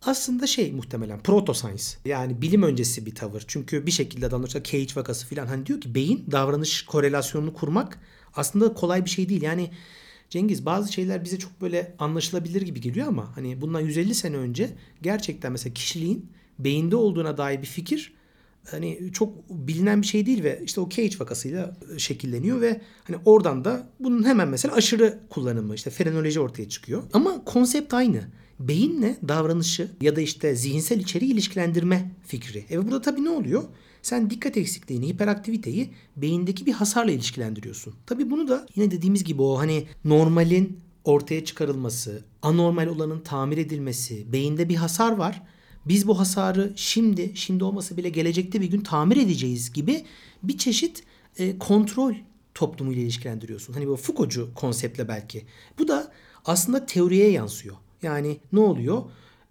aslında 0.05 0.47
şey 0.47 0.71
muhtemelen 0.71 1.19
protoscience. 1.19 1.83
Yani 2.05 2.41
bilim 2.41 2.63
öncesi 2.63 3.05
bir 3.05 3.15
tavır. 3.15 3.43
Çünkü 3.47 3.85
bir 3.85 3.91
şekilde 3.91 4.25
adamlar 4.25 4.47
Cage 4.47 4.95
vakası 4.95 5.27
falan 5.27 5.47
hani 5.47 5.65
diyor 5.65 5.81
ki 5.81 5.95
beyin 5.95 6.25
davranış 6.31 6.85
korelasyonunu 6.85 7.53
kurmak 7.53 7.99
aslında 8.35 8.73
kolay 8.73 9.05
bir 9.05 9.09
şey 9.09 9.29
değil. 9.29 9.41
Yani 9.41 9.69
Cengiz 10.29 10.65
bazı 10.65 10.93
şeyler 10.93 11.23
bize 11.23 11.39
çok 11.39 11.61
böyle 11.61 11.95
anlaşılabilir 11.99 12.61
gibi 12.61 12.81
geliyor 12.81 13.07
ama 13.07 13.35
hani 13.35 13.61
bundan 13.61 13.79
150 13.79 14.15
sene 14.15 14.37
önce 14.37 14.69
gerçekten 15.01 15.51
mesela 15.51 15.73
kişiliğin 15.73 16.29
beyinde 16.59 16.95
olduğuna 16.95 17.37
dair 17.37 17.61
bir 17.61 17.67
fikir 17.67 18.15
hani 18.71 19.11
çok 19.13 19.49
bilinen 19.49 20.01
bir 20.01 20.07
şey 20.07 20.25
değil 20.25 20.43
ve 20.43 20.61
işte 20.65 20.81
o 20.81 20.89
Cage 20.89 21.19
vakasıyla 21.19 21.77
şekilleniyor 21.97 22.61
ve 22.61 22.81
hani 23.03 23.17
oradan 23.25 23.65
da 23.65 23.87
bunun 23.99 24.23
hemen 24.23 24.47
mesela 24.47 24.75
aşırı 24.75 25.19
kullanımı 25.29 25.75
işte 25.75 25.89
frenoloji 25.89 26.39
ortaya 26.39 26.69
çıkıyor. 26.69 27.03
Ama 27.13 27.43
konsept 27.45 27.93
aynı. 27.93 28.21
Beyinle 28.59 29.17
davranışı 29.27 29.91
ya 30.01 30.15
da 30.15 30.21
işte 30.21 30.55
zihinsel 30.55 30.99
içeriği 30.99 31.33
ilişkilendirme 31.33 32.11
fikri. 32.27 32.65
E 32.71 32.83
burada 32.83 33.01
tabii 33.01 33.23
ne 33.23 33.29
oluyor? 33.29 33.63
Sen 34.01 34.29
dikkat 34.29 34.57
eksikliğini, 34.57 35.07
hiperaktiviteyi 35.07 35.89
beyindeki 36.15 36.65
bir 36.65 36.71
hasarla 36.71 37.11
ilişkilendiriyorsun. 37.11 37.93
Tabii 38.05 38.31
bunu 38.31 38.47
da 38.47 38.67
yine 38.75 38.91
dediğimiz 38.91 39.23
gibi 39.23 39.41
o 39.41 39.59
hani 39.59 39.87
normalin 40.05 40.79
ortaya 41.03 41.45
çıkarılması, 41.45 42.23
anormal 42.41 42.87
olanın 42.87 43.19
tamir 43.19 43.57
edilmesi, 43.57 44.33
beyinde 44.33 44.69
bir 44.69 44.75
hasar 44.75 45.11
var 45.11 45.41
biz 45.85 46.07
bu 46.07 46.19
hasarı 46.19 46.73
şimdi, 46.75 47.31
şimdi 47.35 47.63
olmasa 47.63 47.97
bile 47.97 48.09
gelecekte 48.09 48.61
bir 48.61 48.71
gün 48.71 48.81
tamir 48.81 49.17
edeceğiz 49.17 49.73
gibi 49.73 50.05
bir 50.43 50.57
çeşit 50.57 51.03
e, 51.37 51.59
kontrol 51.59 52.13
toplumuyla 52.53 53.01
ilişkilendiriyorsun. 53.01 53.73
Hani 53.73 53.87
bu 53.87 53.95
Foucault'cu 53.95 54.53
konseptle 54.55 55.07
belki. 55.07 55.45
Bu 55.79 55.87
da 55.87 56.11
aslında 56.45 56.85
teoriye 56.85 57.31
yansıyor. 57.31 57.75
Yani 58.03 58.37
ne 58.53 58.59
oluyor? 58.59 59.03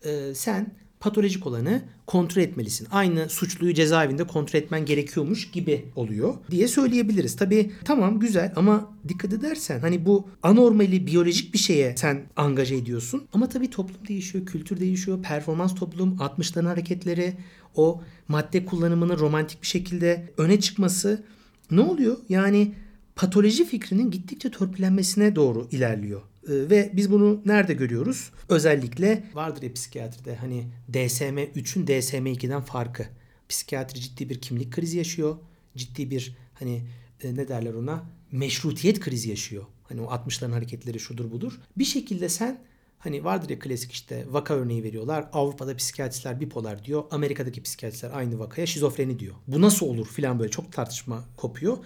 Ee, 0.05 0.33
sen 0.35 0.75
patolojik 1.05 1.47
olanı 1.47 1.83
kontrol 2.07 2.43
etmelisin. 2.43 2.89
Aynı 2.91 3.29
suçluyu 3.29 3.75
cezaevinde 3.75 4.25
kontrol 4.25 4.61
etmen 4.61 4.85
gerekiyormuş 4.85 5.51
gibi 5.51 5.85
oluyor 5.97 6.35
diye 6.51 6.69
söyleyebiliriz. 6.69 7.37
Tabii 7.37 7.73
tamam 7.85 8.21
güzel 8.21 8.53
ama 8.57 8.93
dikkat 9.09 9.33
edersen 9.33 9.81
hani 9.81 10.07
bu 10.07 10.29
anormali 10.43 11.07
biyolojik 11.07 11.55
bir 11.55 11.59
şeye 11.59 11.95
sen 11.97 12.23
angaje 12.37 12.75
ediyorsun. 12.75 13.27
Ama 13.33 13.49
tabii 13.49 13.71
toplum 13.71 14.09
değişiyor, 14.09 14.47
kültür 14.47 14.81
değişiyor, 14.81 15.23
performans 15.23 15.75
toplum, 15.75 16.17
60'ların 16.17 16.67
hareketleri, 16.67 17.35
o 17.77 18.03
madde 18.29 18.65
kullanımının 18.65 19.19
romantik 19.19 19.63
bir 19.63 19.67
şekilde 19.67 20.33
öne 20.39 20.61
çıkması 20.61 21.23
ne 21.71 21.81
oluyor? 21.81 22.17
Yani 22.29 22.75
patoloji 23.17 23.65
fikrinin 23.65 24.11
gittikçe 24.11 24.51
törpülenmesine 24.51 25.37
doğru 25.37 25.69
ilerliyor. 25.71 26.23
Ee, 26.49 26.71
ve 26.71 26.91
biz 26.93 27.11
bunu 27.11 27.43
nerede 27.45 27.75
görüyoruz? 27.75 28.31
Özellikle 28.49 29.25
vardır 29.35 29.63
ya 29.63 29.73
psikiyatride 29.73 30.37
hani 30.37 30.67
DSM-3'ün 30.93 31.87
DSM-2'den 31.87 32.61
farkı. 32.61 33.07
Psikiyatri 33.49 34.01
ciddi 34.01 34.29
bir 34.31 34.41
kimlik 34.41 34.73
krizi 34.73 34.99
yaşıyor. 34.99 35.37
Ciddi 35.77 36.11
bir 36.11 36.37
hani 36.55 36.83
e, 37.23 37.35
ne 37.35 37.49
derler 37.49 37.75
ona 37.75 38.05
meşrutiyet 38.33 39.01
krizi 39.01 39.31
yaşıyor. 39.31 39.65
Hani 39.89 40.01
o 40.01 40.05
60'ların 40.05 40.53
hareketleri 40.53 41.01
şudur 41.01 41.31
budur. 41.31 41.61
Bir 41.77 41.85
şekilde 41.85 42.29
sen 42.29 42.59
Hani 43.05 43.25
vardır 43.25 43.51
ya 43.51 43.59
klasik 43.59 43.93
işte 43.93 44.27
vaka 44.31 44.55
örneği 44.55 44.85
veriyorlar. 44.85 45.29
Avrupa'da 45.33 45.77
psikiyatristler 45.77 46.41
bipolar 46.41 46.85
diyor. 46.85 47.05
Amerika'daki 47.11 47.63
psikiyatristler 47.63 48.11
aynı 48.15 48.39
vakaya 48.39 48.67
şizofreni 48.67 49.19
diyor. 49.19 49.35
Bu 49.47 49.61
nasıl 49.61 49.87
olur 49.87 50.07
filan 50.07 50.39
böyle 50.39 50.51
çok 50.51 50.73
tartışma 50.73 51.25
kopuyor. 51.37 51.79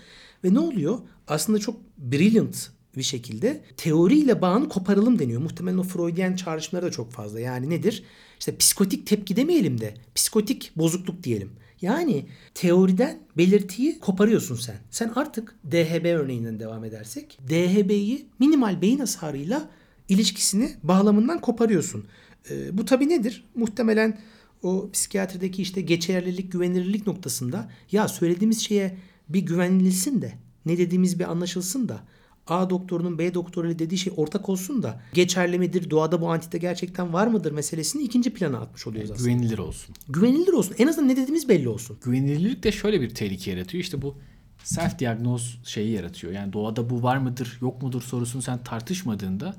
Ve 0.45 0.55
ne 0.55 0.59
oluyor? 0.59 0.99
Aslında 1.29 1.59
çok 1.59 1.77
brilliant 1.99 2.71
bir 2.99 3.03
şekilde 3.03 3.61
teoriyle 3.77 4.43
bağını 4.43 4.69
koparalım 4.69 5.19
deniyor. 5.19 5.41
Muhtemelen 5.41 5.79
o 5.79 5.83
Freudian 5.83 6.37
çağrışımları 6.37 6.87
da 6.87 6.91
çok 6.91 7.13
fazla. 7.13 7.41
Yani 7.41 7.71
nedir? 7.71 8.03
İşte 8.39 8.57
psikotik 8.57 9.07
tepki 9.07 9.37
demeyelim 9.37 9.81
de 9.81 9.95
psikotik 10.15 10.73
bozukluk 10.77 11.23
diyelim. 11.25 11.51
Yani 11.81 12.27
teoriden 12.55 13.19
belirtiyi 13.37 14.01
koparıyorsun 14.01 14.57
sen. 14.57 14.77
Sen 14.91 15.13
artık 15.15 15.55
DHB 15.71 16.05
örneğinden 16.05 16.61
devam 16.61 16.85
edersek 16.85 17.39
DHB'yi 17.49 18.27
minimal 18.39 18.83
beyin 18.83 18.99
hasarıyla 18.99 19.71
ilişkisini 20.09 20.75
bağlamından 20.83 21.41
koparıyorsun. 21.41 22.05
E, 22.51 22.79
bu 22.79 22.85
tabi 22.85 23.09
nedir? 23.09 23.45
Muhtemelen 23.55 24.19
o 24.63 24.91
psikiyatrideki 24.93 25.63
işte 25.63 25.81
geçerlilik, 25.81 26.53
güvenilirlik 26.53 27.07
noktasında 27.07 27.71
ya 27.93 28.09
söylediğimiz 28.09 28.61
şeye 28.61 28.97
bir 29.29 29.41
güvenilsin 29.41 30.23
de 30.23 30.33
ne 30.67 30.79
dediğimiz 30.79 31.19
bir 31.19 31.31
anlaşılsın 31.31 31.89
da 31.89 32.01
A 32.49 32.71
doktorunun 32.71 33.19
B 33.19 33.35
doktoruyla 33.35 33.79
dediği 33.79 33.99
şey 33.99 34.13
ortak 34.17 34.49
olsun 34.49 34.83
da 34.83 35.01
geçerli 35.13 35.59
midir, 35.59 35.91
doğada 35.91 36.21
bu 36.21 36.33
antite 36.33 36.59
gerçekten 36.59 37.13
var 37.13 37.27
mıdır 37.27 37.53
meselesini 37.53 38.03
ikinci 38.03 38.31
plana 38.35 38.59
atmış 38.59 38.87
oluyoruz 38.87 39.11
aslında. 39.11 39.31
Güvenilir 39.31 39.59
olsun. 39.59 39.95
Güvenilir 40.09 40.53
olsun. 40.53 40.75
En 40.79 40.87
azından 40.87 41.09
ne 41.09 41.17
dediğimiz 41.17 41.49
belli 41.49 41.69
olsun. 41.69 41.99
Güvenilirlik 42.05 42.63
de 42.63 42.73
şöyle 42.73 43.01
bir 43.01 43.11
tehlike 43.15 43.51
yaratıyor. 43.51 43.85
İşte 43.85 44.03
bu 44.03 44.15
self 44.63 44.99
diagnoz 44.99 45.59
şeyi 45.65 45.91
yaratıyor. 45.93 46.33
Yani 46.33 46.53
doğada 46.53 46.91
bu 46.91 47.03
var 47.03 47.17
mıdır, 47.17 47.59
yok 47.61 47.83
mudur 47.83 48.03
sorusunu 48.03 48.43
sen 48.43 48.65
tartışmadığında 48.65 49.57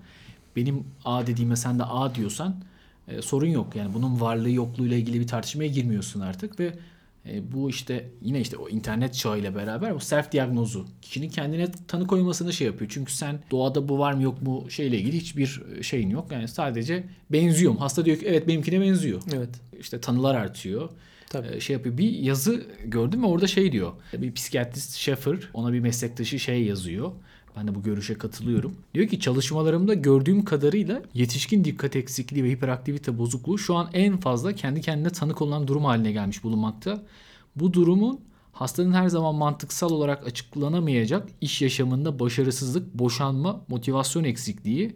benim 0.56 0.84
A 1.06 1.28
dediğime 1.28 1.56
sen 1.56 1.80
de 1.80 1.84
A 1.84 2.16
diyorsan 2.16 2.64
e, 3.08 3.22
sorun 3.22 3.48
yok. 3.48 3.76
Yani 3.76 3.94
bunun 3.94 4.22
varlığı 4.22 4.50
yokluğuyla 4.50 4.98
ilgili 4.98 5.20
bir 5.20 5.28
tartışmaya 5.28 5.68
girmiyorsun 5.68 6.20
artık 6.20 6.60
ve 6.60 6.74
e, 7.30 7.52
bu 7.52 7.70
işte 7.70 8.10
yine 8.22 8.42
işte 8.42 8.58
o 8.58 8.70
internet 8.70 9.14
çağıyla 9.14 9.56
beraber 9.56 9.92
o 9.92 10.00
self 10.00 10.32
diagnozu 10.32 10.88
kişinin 11.02 11.30
kendine 11.30 11.72
tanı 11.88 12.08
koymasını 12.08 12.54
şey 12.54 12.68
yapıyor. 12.68 12.92
Çünkü 12.94 13.14
sen 13.14 13.40
doğada 13.52 13.90
bu 13.90 14.00
var 14.00 14.14
mı 14.14 14.24
yok 14.24 14.42
mu 14.42 14.66
şeyle 14.70 14.98
ilgili 14.98 15.18
hiçbir 15.18 15.62
e, 15.78 15.84
şeyin 15.84 16.10
yok. 16.10 16.32
Yani 16.32 16.48
sadece 16.48 17.04
benziyorum. 17.30 17.78
Hasta 17.78 18.06
diyor 18.06 18.18
ki 18.18 18.26
evet 18.28 18.48
benimkine 18.48 18.82
benziyor. 18.82 19.22
Evet. 19.34 19.50
İşte 19.80 20.02
tanılar 20.02 20.36
artıyor. 20.36 20.90
Tabii. 21.30 21.48
Ee, 21.56 21.60
şey 21.60 21.74
yapıyor. 21.74 21.98
Bir 21.98 22.12
yazı 22.12 22.64
gördüm 22.86 23.24
ve 23.24 23.28
orada 23.28 23.48
şey 23.48 23.72
diyor. 23.72 23.94
Bir 24.14 24.34
psikiyatrist 24.34 24.96
Sheffer 24.96 25.38
ona 25.54 25.74
bir 25.74 25.80
meslektaşı 25.80 26.40
şey 26.40 26.64
yazıyor. 26.64 27.12
Ben 27.58 27.68
de 27.68 27.76
bu 27.76 27.84
görüşe 27.84 28.14
katılıyorum. 28.14 28.76
Diyor 28.94 29.08
ki 29.08 29.20
çalışmalarımda 29.20 29.94
gördüğüm 29.94 30.46
kadarıyla 30.46 31.02
yetişkin 31.14 31.64
dikkat 31.64 31.96
eksikliği 31.96 32.44
ve 32.44 32.52
hiperaktivite 32.52 33.18
bozukluğu 33.18 33.58
şu 33.58 33.76
an 33.76 33.90
en 33.94 34.18
fazla 34.18 34.54
kendi 34.54 34.82
kendine 34.82 35.10
tanık 35.10 35.42
olan 35.42 35.68
durum 35.68 35.86
haline 35.86 36.12
gelmiş 36.12 36.44
bulunmakta. 36.44 37.04
Bu 37.56 37.74
durumun 37.74 38.20
hastanın 38.52 38.94
her 38.94 39.08
zaman 39.08 39.36
mantıksal 39.36 39.92
olarak 39.92 40.28
açıklanamayacak 40.28 41.30
iş 41.42 41.62
yaşamında 41.62 42.20
başarısızlık, 42.20 42.94
boşanma, 42.94 43.62
motivasyon 43.68 44.24
eksikliği 44.24 44.96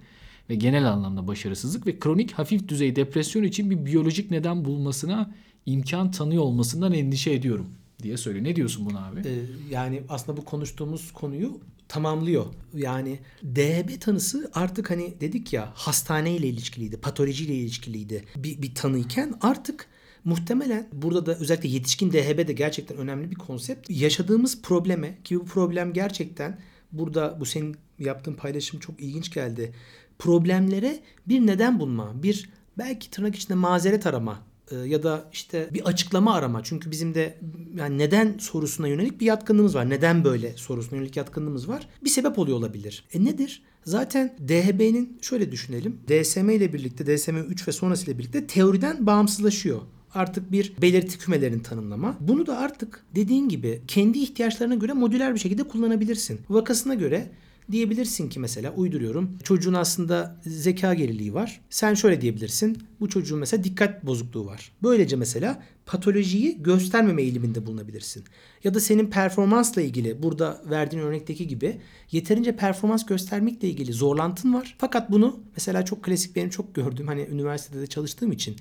ve 0.50 0.56
genel 0.56 0.92
anlamda 0.92 1.28
başarısızlık 1.28 1.88
ve 1.88 2.00
kronik 2.00 2.32
hafif 2.32 2.68
düzey 2.68 2.96
depresyon 2.96 3.44
için 3.44 3.70
bir 3.70 3.86
biyolojik 3.86 4.32
neden 4.32 4.66
bulmasına 4.66 5.32
imkan 5.66 6.12
tanıyor 6.12 6.44
olmasından 6.44 6.94
endişe 6.94 7.34
ediyorum 7.34 7.68
diye 8.04 8.18
söylüyor. 8.18 8.46
Ne 8.46 8.56
diyorsun 8.56 8.86
buna 8.86 9.06
abi? 9.06 9.20
Ee, 9.20 9.46
yani 9.72 10.02
aslında 10.10 10.38
bu 10.38 10.46
konuştuğumuz 10.46 11.12
konuyu 11.12 11.60
tamamlıyor. 11.94 12.46
Yani 12.74 13.20
DHB 13.56 14.02
tanısı 14.02 14.52
artık 14.54 14.90
hani 14.90 15.14
dedik 15.22 15.54
ya 15.54 15.72
hastaneyle 15.76 16.48
ilişkiliydi, 16.48 16.98
patolojiyle 16.98 17.54
ilişkiliydi 17.54 18.26
bir, 18.36 18.62
bir 18.62 18.76
tanıyken 18.76 19.34
artık 19.42 19.88
muhtemelen 20.24 20.90
burada 20.94 21.26
da 21.26 21.36
özellikle 21.36 21.70
yetişkin 21.70 22.12
DHB 22.12 22.48
de 22.48 22.54
gerçekten 22.54 22.98
önemli 22.98 23.32
bir 23.32 23.36
konsept. 23.36 23.90
Yaşadığımız 23.90 24.62
probleme 24.62 25.18
ki 25.24 25.40
bu 25.40 25.46
problem 25.46 25.94
gerçekten 25.94 26.60
burada 26.92 27.38
bu 27.40 27.46
senin 27.46 27.76
yaptığın 28.00 28.34
paylaşım 28.34 28.80
çok 28.80 29.00
ilginç 29.00 29.34
geldi. 29.34 29.74
Problemlere 30.20 31.00
bir 31.28 31.48
neden 31.48 31.80
bulma, 31.80 32.24
bir 32.24 32.50
belki 32.78 33.12
tırnak 33.12 33.36
içinde 33.36 33.56
mazeret 33.56 34.08
arama 34.08 34.53
ya 34.86 35.04
da 35.04 35.30
işte 35.34 35.70
bir 35.74 35.86
açıklama 35.86 36.34
arama. 36.34 36.64
Çünkü 36.64 36.92
bizim 36.92 37.14
de 37.14 37.38
yani 37.76 37.98
neden 37.98 38.38
sorusuna 38.38 38.88
yönelik 38.88 39.22
bir 39.22 39.26
yatkınlığımız 39.26 39.76
var. 39.76 39.90
Neden 39.90 40.24
böyle 40.24 40.54
sorusuna 40.56 40.98
yönelik 40.98 41.18
yatkınlığımız 41.18 41.68
var. 41.68 41.88
Bir 42.04 42.10
sebep 42.10 42.40
oluyor 42.40 42.58
olabilir. 42.58 43.06
E 43.14 43.26
nedir? 43.26 43.64
Zaten 43.86 44.38
DHB'nin 44.48 45.18
şöyle 45.22 45.52
düşünelim. 45.52 46.00
DSM 46.08 46.50
ile 46.50 46.74
birlikte 46.74 47.18
DSM 47.18 47.36
3 47.36 47.68
ve 47.68 47.72
sonrasıyla 47.72 48.20
birlikte 48.20 48.48
teoriden 48.48 49.06
bağımsızlaşıyor 49.06 49.82
artık 50.14 50.52
bir 50.52 50.74
belirti 50.82 51.18
kümelerin 51.18 51.60
tanımlama. 51.60 52.18
Bunu 52.20 52.48
da 52.48 52.58
artık 52.58 53.04
dediğin 53.16 53.50
gibi 53.50 53.82
kendi 53.88 54.20
ihtiyaçlarına 54.20 54.76
göre 54.76 54.94
modüler 54.94 55.34
bir 55.34 55.40
şekilde 55.40 55.64
kullanabilirsin. 55.64 56.40
Vakasına 56.50 56.94
göre 56.94 57.32
Diyebilirsin 57.72 58.30
ki 58.30 58.40
mesela 58.40 58.74
uyduruyorum. 58.74 59.38
Çocuğun 59.44 59.74
aslında 59.74 60.40
zeka 60.46 60.94
geriliği 60.94 61.34
var. 61.34 61.62
Sen 61.70 61.94
şöyle 61.94 62.22
diyebilirsin. 62.22 62.78
Bu 63.00 63.10
çocuğun 63.10 63.40
mesela 63.40 63.64
dikkat 63.64 64.06
bozukluğu 64.06 64.46
var. 64.46 64.72
Böylece 64.84 65.16
mesela 65.16 65.64
patolojiyi 65.86 66.64
göstermeme 66.64 67.22
eğiliminde 67.22 67.66
bulunabilirsin. 67.66 68.24
Ya 68.64 68.74
da 68.74 68.80
senin 68.80 69.06
performansla 69.10 69.82
ilgili 69.82 70.24
burada 70.24 70.62
verdiğin 70.70 71.04
örnekteki 71.04 71.48
gibi 71.48 71.82
yeterince 72.12 72.56
performans 72.56 73.06
göstermekle 73.06 73.70
ilgili 73.70 73.94
zorlantın 73.94 74.54
var. 74.54 74.76
Fakat 74.78 75.12
bunu 75.12 75.40
mesela 75.56 75.86
çok 75.86 76.04
klasik 76.04 76.36
benim 76.36 76.50
çok 76.50 76.76
gördüğüm 76.76 77.08
hani 77.08 77.22
üniversitede 77.32 77.82
de 77.82 77.88
çalıştığım 77.88 78.32
için 78.32 78.56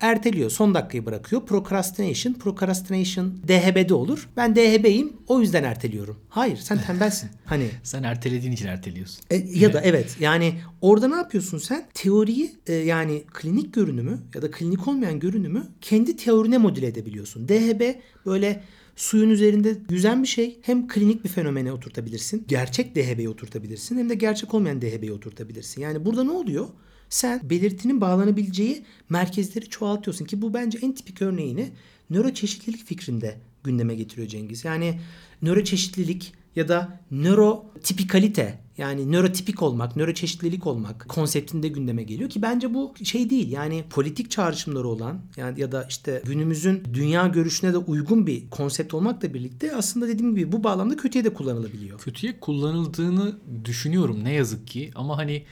erteliyor. 0.00 0.50
Son 0.50 0.74
dakikayı 0.74 1.06
bırakıyor. 1.06 1.46
Procrastination. 1.46 2.32
Procrastination 2.32 3.34
DHB'de 3.48 3.94
olur. 3.94 4.28
Ben 4.36 4.56
DHB'yim 4.56 5.12
o 5.28 5.40
yüzden 5.40 5.64
erteliyorum. 5.64 6.16
Hayır 6.28 6.56
sen 6.56 6.82
tembelsin. 6.82 7.30
Hani 7.50 7.66
sen 7.82 8.02
ertelediğin 8.02 8.52
için 8.52 8.66
erteliyorsun. 8.66 9.24
E, 9.30 9.36
ya 9.36 9.72
da 9.72 9.80
evet 9.80 10.16
yani 10.20 10.54
orada 10.80 11.08
ne 11.08 11.14
yapıyorsun 11.14 11.58
sen? 11.58 11.86
Teoriyi 11.94 12.52
e, 12.66 12.72
yani 12.72 13.22
klinik 13.32 13.74
görünümü 13.74 14.18
ya 14.34 14.42
da 14.42 14.50
klinik 14.50 14.88
olmayan 14.88 15.18
görünümü 15.18 15.66
kendi 15.80 16.16
teorine 16.16 16.58
modüle 16.58 16.86
edebiliyorsun. 16.86 17.48
DHB 17.48 17.82
böyle 18.26 18.62
suyun 18.96 19.30
üzerinde 19.30 19.76
yüzen 19.90 20.22
bir 20.22 20.28
şey. 20.28 20.58
Hem 20.62 20.88
klinik 20.88 21.24
bir 21.24 21.28
fenomene 21.28 21.72
oturtabilirsin. 21.72 22.44
Gerçek 22.48 22.96
DHB'yi 22.96 23.28
oturtabilirsin. 23.28 23.98
Hem 23.98 24.08
de 24.08 24.14
gerçek 24.14 24.54
olmayan 24.54 24.82
DHB'yi 24.82 25.12
oturtabilirsin. 25.12 25.82
Yani 25.82 26.04
burada 26.04 26.24
ne 26.24 26.30
oluyor? 26.30 26.68
Sen 27.10 27.40
belirtinin 27.50 28.00
bağlanabileceği 28.00 28.84
merkezleri 29.08 29.68
çoğaltıyorsun 29.68 30.24
ki 30.24 30.42
bu 30.42 30.54
bence 30.54 30.78
en 30.82 30.92
tipik 30.92 31.22
örneğini 31.22 31.70
nöroçeşitlilik 32.10 32.84
fikrinde 32.84 33.38
gündeme 33.64 33.94
getiriyor 33.94 34.28
Cengiz. 34.28 34.64
Yani 34.64 35.00
nöroçeşitlilik 35.42 36.32
ya 36.56 36.68
da 36.68 37.00
nörotipikalite 37.10 38.58
yani 38.78 39.12
nörotipik 39.12 39.62
olmak, 39.62 39.96
nöroçeşitlilik 39.96 40.66
olmak 40.66 41.08
konseptinde 41.08 41.68
gündeme 41.68 42.02
geliyor 42.02 42.30
ki 42.30 42.42
bence 42.42 42.74
bu 42.74 42.94
şey 43.04 43.30
değil. 43.30 43.52
Yani 43.52 43.84
politik 43.90 44.30
çağrışımları 44.30 44.88
olan 44.88 45.20
yani 45.36 45.60
ya 45.60 45.72
da 45.72 45.86
işte 45.88 46.22
günümüzün 46.26 46.82
dünya 46.94 47.26
görüşüne 47.26 47.72
de 47.72 47.78
uygun 47.78 48.26
bir 48.26 48.50
konsept 48.50 48.94
olmakla 48.94 49.34
birlikte 49.34 49.76
aslında 49.76 50.08
dediğim 50.08 50.36
gibi 50.36 50.52
bu 50.52 50.64
bağlamda 50.64 50.96
kötüye 50.96 51.24
de 51.24 51.34
kullanılabiliyor. 51.34 51.98
Kötüye 51.98 52.40
kullanıldığını 52.40 53.38
düşünüyorum 53.64 54.24
ne 54.24 54.32
yazık 54.32 54.66
ki 54.66 54.90
ama 54.94 55.18
hani 55.18 55.42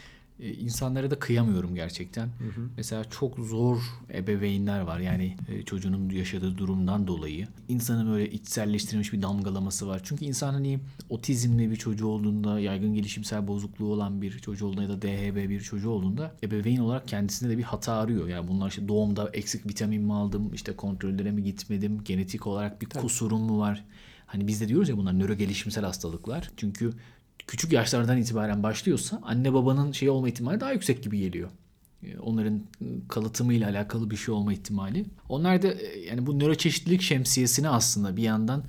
e, 0.40 0.52
insanlara 0.52 1.10
da 1.10 1.18
kıyamıyorum 1.18 1.74
gerçekten. 1.74 2.26
Hı 2.26 2.44
hı. 2.44 2.68
Mesela 2.76 3.04
çok 3.04 3.38
zor 3.38 3.78
ebeveynler 4.14 4.80
var. 4.80 4.98
Yani 4.98 5.36
e, 5.48 5.62
çocuğunun 5.62 6.10
yaşadığı 6.10 6.58
durumdan 6.58 7.06
dolayı 7.06 7.48
insanın 7.68 8.12
böyle 8.12 8.30
içselleştirilmiş 8.30 9.12
bir 9.12 9.22
damgalaması 9.22 9.88
var. 9.88 10.00
Çünkü 10.04 10.24
insan 10.24 10.52
hani 10.52 10.80
otizmli 11.08 11.70
bir 11.70 11.76
çocuğu 11.76 12.06
olduğunda, 12.06 12.60
yaygın 12.60 12.94
gelişimsel 12.94 13.48
bozukluğu 13.48 13.92
olan 13.92 14.22
bir 14.22 14.38
çocuğu 14.38 14.66
olduğunda 14.66 14.82
ya 14.82 14.88
da 14.88 15.02
DHB 15.02 15.48
bir 15.48 15.60
çocuğu 15.60 15.90
olduğunda 15.90 16.34
ebeveyn 16.42 16.78
olarak 16.78 17.08
kendisinde 17.08 17.50
de 17.50 17.58
bir 17.58 17.62
hata 17.62 17.92
arıyor. 17.92 18.28
Yani 18.28 18.48
bunlar 18.48 18.68
işte 18.68 18.88
doğumda 18.88 19.30
eksik 19.32 19.66
vitamin 19.66 20.02
mi 20.02 20.14
aldım, 20.14 20.50
işte 20.54 20.76
kontrollere 20.76 21.30
mi 21.30 21.42
gitmedim, 21.42 22.04
genetik 22.04 22.46
olarak 22.46 22.82
bir 22.82 22.86
Tabii. 22.86 23.02
kusurum 23.02 23.40
mu 23.40 23.58
var? 23.58 23.84
Hani 24.26 24.46
biz 24.46 24.60
de 24.60 24.68
diyoruz 24.68 24.88
ya 24.88 24.96
bunlar 24.96 25.18
nöro 25.18 25.34
gelişimsel 25.34 25.84
hastalıklar. 25.84 26.50
Çünkü 26.56 26.92
küçük 27.46 27.72
yaşlardan 27.72 28.18
itibaren 28.18 28.62
başlıyorsa 28.62 29.20
anne 29.22 29.54
babanın 29.54 29.92
şey 29.92 30.10
olma 30.10 30.28
ihtimali 30.28 30.60
daha 30.60 30.72
yüksek 30.72 31.02
gibi 31.02 31.18
geliyor. 31.18 31.50
E, 32.02 32.18
Onların 32.18 32.62
kalıtımıyla 33.08 33.68
alakalı 33.70 34.10
bir 34.10 34.16
şey 34.16 34.34
olma 34.34 34.52
ihtimali. 34.52 35.04
Onlar 35.28 35.62
da 35.62 35.68
e, 35.68 35.98
yani 35.98 36.26
bu 36.26 36.38
nöroçeşitlilik 36.38 37.02
şemsiyesine 37.02 37.68
aslında 37.68 38.16
bir 38.16 38.22
yandan 38.22 38.64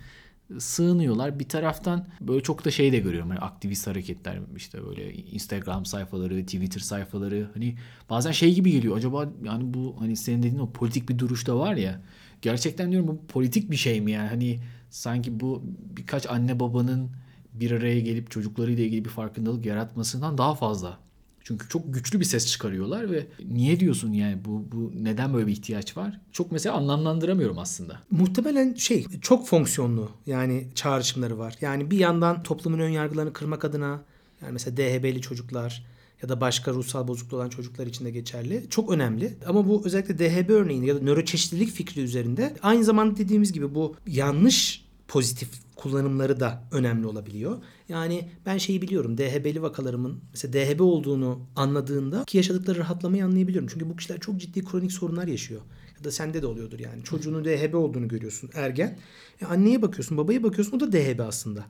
sığınıyorlar. 0.58 1.40
Bir 1.40 1.50
taraftan 1.50 2.08
böyle 2.22 2.44
çok 2.44 2.66
da 2.66 2.72
şey 2.72 2.92
de 2.92 3.00
görüyorum. 3.00 3.30
Hani 3.30 3.40
aktivist 3.40 3.88
hareketler 3.88 4.40
işte 4.56 4.86
böyle 4.86 5.14
Instagram 5.14 5.86
sayfaları, 5.86 6.46
Twitter 6.46 6.80
sayfaları 6.80 7.50
hani 7.54 7.76
bazen 8.10 8.32
şey 8.32 8.56
gibi 8.56 8.72
geliyor. 8.72 8.98
Acaba 8.98 9.30
yani 9.44 9.74
bu 9.74 9.96
hani 10.00 10.16
senin 10.16 10.44
dediğin 10.44 10.60
o 10.60 10.72
politik 10.72 11.10
bir 11.10 11.20
duruş 11.20 11.48
da 11.48 11.60
var 11.60 11.76
ya. 11.76 12.02
Gerçekten 12.42 12.92
diyorum 12.92 13.08
bu 13.08 13.28
politik 13.28 13.72
bir 13.72 13.76
şey 13.76 14.02
mi 14.02 14.12
yani? 14.12 14.30
Hani 14.30 14.60
sanki 14.90 15.40
bu 15.40 15.64
birkaç 15.98 16.30
anne 16.30 16.60
babanın 16.60 17.10
bir 17.54 17.72
araya 17.72 18.00
gelip 18.00 18.32
çocuklarıyla 18.32 18.84
ilgili 18.84 19.06
bir 19.06 19.10
farkındalık 19.10 19.66
yaratmasından 19.66 20.38
daha 20.38 20.56
fazla. 20.56 20.98
Çünkü 21.44 21.70
çok 21.70 21.94
güçlü 21.94 22.20
bir 22.20 22.26
ses 22.26 22.48
çıkarıyorlar 22.48 23.12
ve 23.12 23.28
niye 23.50 23.80
diyorsun 23.80 24.14
yani 24.14 24.46
bu, 24.46 24.66
bu 24.72 24.92
neden 25.04 25.34
böyle 25.34 25.48
bir 25.48 25.52
ihtiyaç 25.52 25.98
var? 25.98 26.22
Çok 26.32 26.52
mesela 26.52 26.76
anlamlandıramıyorum 26.76 27.60
aslında. 27.60 28.00
Muhtemelen 28.12 28.74
şey 28.74 29.06
çok 29.22 29.48
fonksiyonlu 29.48 30.12
yani 30.26 30.68
çağrışımları 30.76 31.38
var. 31.38 31.56
Yani 31.62 31.92
bir 31.92 31.98
yandan 31.98 32.44
toplumun 32.44 32.80
ön 32.80 32.90
yargılarını 32.90 33.34
kırmak 33.34 33.66
adına 33.66 34.02
yani 34.42 34.52
mesela 34.54 34.78
DHB'li 34.78 35.22
çocuklar 35.22 35.86
ya 36.22 36.30
da 36.30 36.42
başka 36.42 36.72
ruhsal 36.74 37.08
bozukluğu 37.08 37.38
olan 37.38 37.50
çocuklar 37.50 37.88
için 37.88 38.06
de 38.06 38.12
geçerli. 38.12 38.66
Çok 38.70 38.92
önemli. 38.92 39.38
Ama 39.48 39.68
bu 39.68 39.82
özellikle 39.86 40.20
DHB 40.20 40.50
örneğinde 40.50 40.86
ya 40.86 40.96
da 40.96 41.00
nöroçeşitlilik 41.00 41.70
fikri 41.70 42.02
üzerinde 42.02 42.56
aynı 42.62 42.84
zamanda 42.84 43.18
dediğimiz 43.18 43.54
gibi 43.54 43.76
bu 43.76 43.96
yanlış 44.08 44.86
pozitif 45.08 45.50
kullanımları 45.80 46.40
da 46.40 46.64
önemli 46.72 47.08
olabiliyor. 47.08 47.58
Yani 47.90 48.30
ben 48.46 48.58
şeyi 48.58 48.82
biliyorum. 48.82 49.18
DHB'li 49.18 49.62
vakalarımın 49.62 50.22
mesela 50.32 50.54
DHB 50.54 50.82
olduğunu 50.82 51.40
anladığında 51.56 52.24
ki 52.24 52.38
yaşadıkları 52.38 52.80
rahatlamayı 52.80 53.26
anlayabiliyorum. 53.26 53.70
Çünkü 53.74 53.90
bu 53.90 53.96
kişiler 53.96 54.20
çok 54.20 54.40
ciddi 54.40 54.66
kronik 54.66 54.92
sorunlar 54.92 55.28
yaşıyor. 55.28 55.62
Ya 55.98 56.04
da 56.04 56.12
sende 56.12 56.42
de 56.42 56.48
oluyordur 56.48 56.80
yani. 56.80 57.04
Çocuğunun 57.04 57.46
DHB 57.46 57.74
olduğunu 57.74 58.08
görüyorsun 58.08 58.50
ergen. 58.54 59.00
E 59.42 59.46
anneye 59.46 59.82
bakıyorsun, 59.82 60.18
babaya 60.18 60.44
bakıyorsun 60.44 60.78
o 60.78 60.80
da 60.80 60.92
DHB 60.92 61.20
aslında. 61.20 61.66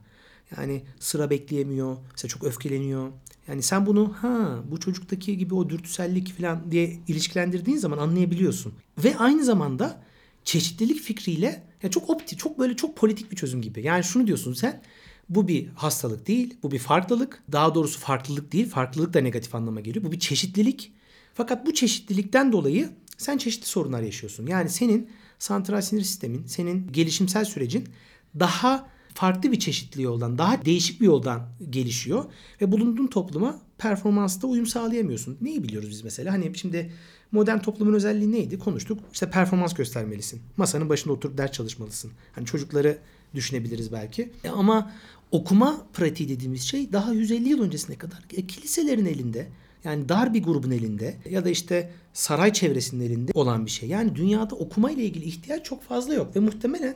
Yani 0.57 0.83
sıra 0.99 1.29
bekleyemiyor. 1.29 1.97
Mesela 2.11 2.29
çok 2.29 2.43
öfkeleniyor. 2.43 3.11
Yani 3.47 3.61
sen 3.61 3.85
bunu 3.85 4.13
ha 4.13 4.63
bu 4.71 4.79
çocuktaki 4.79 5.37
gibi 5.37 5.55
o 5.55 5.69
dürtüsellik 5.69 6.37
falan 6.37 6.71
diye 6.71 6.99
ilişkilendirdiğin 7.07 7.77
zaman 7.77 7.97
anlayabiliyorsun. 7.97 8.73
Ve 9.03 9.17
aynı 9.17 9.43
zamanda 9.43 10.03
çeşitlilik 10.49 10.99
fikriyle 10.99 11.63
ya 11.83 11.89
çok 11.89 12.09
opti, 12.09 12.37
çok 12.37 12.59
böyle 12.59 12.75
çok 12.75 12.97
politik 12.97 13.31
bir 13.31 13.35
çözüm 13.35 13.61
gibi. 13.61 13.85
Yani 13.85 14.03
şunu 14.03 14.27
diyorsun 14.27 14.53
sen 14.53 14.81
bu 15.29 15.47
bir 15.47 15.67
hastalık 15.67 16.27
değil, 16.27 16.57
bu 16.63 16.71
bir 16.71 16.79
farklılık. 16.79 17.43
Daha 17.51 17.75
doğrusu 17.75 17.99
farklılık 17.99 18.51
değil, 18.51 18.69
farklılık 18.69 19.13
da 19.13 19.21
negatif 19.21 19.55
anlama 19.55 19.79
geliyor. 19.79 20.05
Bu 20.05 20.11
bir 20.11 20.19
çeşitlilik. 20.19 20.91
Fakat 21.33 21.65
bu 21.65 21.73
çeşitlilikten 21.73 22.51
dolayı 22.51 22.89
sen 23.17 23.37
çeşitli 23.37 23.67
sorunlar 23.67 24.01
yaşıyorsun. 24.01 24.47
Yani 24.47 24.69
senin 24.69 25.09
santral 25.39 25.81
sinir 25.81 26.01
sistemin, 26.01 26.45
senin 26.45 26.91
gelişimsel 26.91 27.45
sürecin 27.45 27.89
daha 28.39 28.89
farklı 29.13 29.51
bir 29.51 29.59
çeşitli 29.59 30.01
yoldan, 30.01 30.37
daha 30.37 30.65
değişik 30.65 31.01
bir 31.01 31.05
yoldan 31.05 31.49
gelişiyor 31.69 32.25
ve 32.61 32.71
bulunduğun 32.71 33.07
topluma 33.07 33.61
performansta 33.77 34.47
uyum 34.47 34.65
sağlayamıyorsun. 34.65 35.37
Neyi 35.41 35.63
biliyoruz 35.63 35.89
biz 35.89 36.03
mesela? 36.03 36.33
Hani 36.33 36.57
şimdi 36.57 36.91
modern 37.31 37.59
toplumun 37.59 37.93
özelliği 37.93 38.31
neydi? 38.31 38.59
Konuştuk. 38.59 38.99
İşte 39.13 39.29
performans 39.29 39.73
göstermelisin. 39.73 40.41
Masanın 40.57 40.89
başında 40.89 41.13
oturup 41.13 41.37
ders 41.37 41.51
çalışmalısın. 41.51 42.11
Hani 42.35 42.45
çocukları 42.45 42.97
düşünebiliriz 43.35 43.91
belki. 43.91 44.31
E 44.43 44.49
ama 44.49 44.91
okuma 45.31 45.85
pratiği 45.93 46.29
dediğimiz 46.29 46.61
şey 46.61 46.93
daha 46.93 47.13
150 47.13 47.49
yıl 47.49 47.61
öncesine 47.61 47.95
kadar 47.95 48.19
e, 48.37 48.47
kiliselerin 48.47 49.05
elinde 49.05 49.47
yani 49.83 50.09
dar 50.09 50.33
bir 50.33 50.43
grubun 50.43 50.71
elinde 50.71 51.17
ya 51.29 51.45
da 51.45 51.49
işte 51.49 51.91
saray 52.13 52.53
çevresinin 52.53 53.05
elinde 53.05 53.31
olan 53.33 53.65
bir 53.65 53.71
şey. 53.71 53.89
Yani 53.89 54.15
dünyada 54.15 54.55
okuma 54.55 54.91
ile 54.91 55.03
ilgili 55.03 55.25
ihtiyaç 55.25 55.65
çok 55.65 55.83
fazla 55.83 56.13
yok 56.13 56.35
ve 56.35 56.39
muhtemelen 56.39 56.95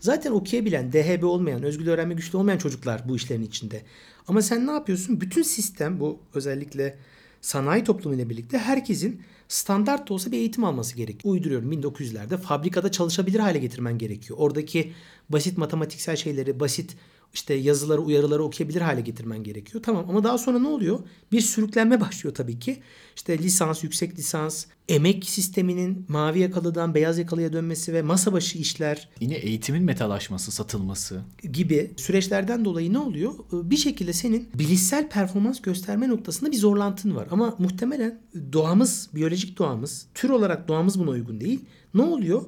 zaten 0.00 0.32
okuyabilen, 0.32 0.92
DHB 0.92 1.24
olmayan, 1.24 1.62
özgül 1.62 1.88
öğrenme 1.88 2.14
güçlü 2.14 2.38
olmayan 2.38 2.58
çocuklar 2.58 3.08
bu 3.08 3.16
işlerin 3.16 3.42
içinde. 3.42 3.82
Ama 4.28 4.42
sen 4.42 4.66
ne 4.66 4.70
yapıyorsun? 4.70 5.20
Bütün 5.20 5.42
sistem 5.42 6.00
bu 6.00 6.18
özellikle 6.34 6.98
sanayi 7.40 7.84
toplumu 7.84 8.16
ile 8.16 8.30
birlikte 8.30 8.58
herkesin 8.58 9.22
standart 9.48 10.08
da 10.08 10.14
olsa 10.14 10.32
bir 10.32 10.38
eğitim 10.38 10.64
alması 10.64 10.96
gerekiyor. 10.96 11.34
Uyduruyorum 11.34 11.72
1900'lerde 11.72 12.36
fabrikada 12.36 12.90
çalışabilir 12.90 13.38
hale 13.38 13.58
getirmen 13.58 13.98
gerekiyor. 13.98 14.38
Oradaki 14.42 14.92
basit 15.30 15.58
matematiksel 15.58 16.16
şeyleri, 16.16 16.60
basit 16.60 16.96
işte 17.34 17.54
yazıları, 17.54 18.00
uyarıları 18.00 18.42
okuyabilir 18.42 18.80
hale 18.80 19.00
getirmen 19.00 19.42
gerekiyor. 19.42 19.82
Tamam 19.82 20.06
ama 20.08 20.24
daha 20.24 20.38
sonra 20.38 20.58
ne 20.58 20.68
oluyor? 20.68 20.98
Bir 21.32 21.40
sürüklenme 21.40 22.00
başlıyor 22.00 22.34
tabii 22.34 22.58
ki. 22.58 22.82
İşte 23.16 23.38
lisans, 23.38 23.84
yüksek 23.84 24.18
lisans, 24.18 24.64
emek 24.88 25.24
sisteminin 25.24 26.06
mavi 26.08 26.38
yakalıdan 26.38 26.94
beyaz 26.94 27.18
yakalıya 27.18 27.52
dönmesi 27.52 27.92
ve 27.92 28.02
masa 28.02 28.32
başı 28.32 28.58
işler 28.58 29.08
Yine 29.20 29.34
eğitimin 29.34 29.82
metalaşması, 29.82 30.52
satılması. 30.52 31.20
gibi 31.52 31.90
süreçlerden 31.96 32.64
dolayı 32.64 32.92
ne 32.92 32.98
oluyor? 32.98 33.34
Bir 33.52 33.76
şekilde 33.76 34.12
senin 34.12 34.48
bilişsel 34.54 35.08
performans 35.08 35.60
gösterme 35.60 36.08
noktasında 36.08 36.52
bir 36.52 36.56
zorlantın 36.56 37.16
var. 37.16 37.28
Ama 37.30 37.54
muhtemelen 37.58 38.20
doğamız, 38.52 39.08
biyolojik 39.14 39.58
doğamız, 39.58 40.06
tür 40.14 40.30
olarak 40.30 40.68
doğamız 40.68 40.98
buna 40.98 41.10
uygun 41.10 41.40
değil. 41.40 41.60
Ne 41.94 42.02
oluyor? 42.02 42.42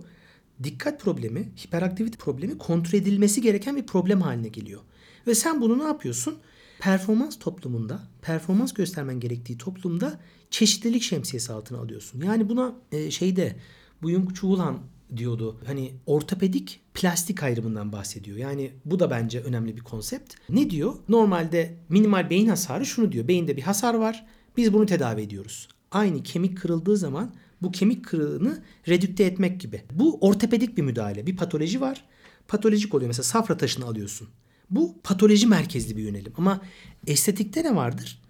Dikkat 0.62 1.00
problemi, 1.00 1.48
hiperaktivite 1.66 2.18
problemi 2.18 2.58
kontrol 2.58 2.98
edilmesi 2.98 3.42
gereken 3.42 3.76
bir 3.76 3.86
problem 3.86 4.20
haline 4.20 4.48
geliyor. 4.48 4.80
Ve 5.26 5.34
sen 5.34 5.60
bunu 5.60 5.78
ne 5.78 5.84
yapıyorsun? 5.84 6.38
Performans 6.80 7.38
toplumunda, 7.38 8.02
performans 8.22 8.72
göstermen 8.72 9.20
gerektiği 9.20 9.58
toplumda 9.58 10.20
çeşitlilik 10.50 11.02
şemsiyesi 11.02 11.52
altına 11.52 11.78
alıyorsun. 11.78 12.22
Yani 12.22 12.48
buna 12.48 12.74
e, 12.92 13.10
şeyde 13.10 13.56
Chul 14.34 14.58
Han 14.58 14.78
diyordu. 15.16 15.60
Hani 15.66 15.92
ortopedik 16.06 16.80
plastik 16.94 17.42
ayrımından 17.42 17.92
bahsediyor. 17.92 18.36
Yani 18.36 18.70
bu 18.84 18.98
da 18.98 19.10
bence 19.10 19.40
önemli 19.40 19.76
bir 19.76 19.80
konsept. 19.80 20.34
Ne 20.48 20.70
diyor? 20.70 20.94
Normalde 21.08 21.74
minimal 21.88 22.30
beyin 22.30 22.48
hasarı 22.48 22.86
şunu 22.86 23.12
diyor. 23.12 23.28
Beyinde 23.28 23.56
bir 23.56 23.62
hasar 23.62 23.94
var. 23.94 24.26
Biz 24.56 24.72
bunu 24.72 24.86
tedavi 24.86 25.20
ediyoruz. 25.20 25.68
Aynı 25.90 26.22
kemik 26.22 26.58
kırıldığı 26.58 26.96
zaman 26.96 27.34
bu 27.62 27.72
kemik 27.72 28.04
kırığını 28.04 28.62
redükte 28.88 29.24
etmek 29.24 29.60
gibi. 29.60 29.82
Bu 29.92 30.18
ortopedik 30.20 30.76
bir 30.76 30.82
müdahale. 30.82 31.26
Bir 31.26 31.36
patoloji 31.36 31.80
var. 31.80 32.04
Patolojik 32.48 32.94
oluyor. 32.94 33.08
Mesela 33.08 33.22
safra 33.22 33.56
taşını 33.56 33.84
alıyorsun. 33.84 34.28
Bu 34.70 34.96
patoloji 35.04 35.46
merkezli 35.46 35.96
bir 35.96 36.02
yönelim. 36.02 36.32
Ama 36.36 36.60
estetikte 37.06 37.64
ne 37.64 37.76
vardır? 37.76 38.22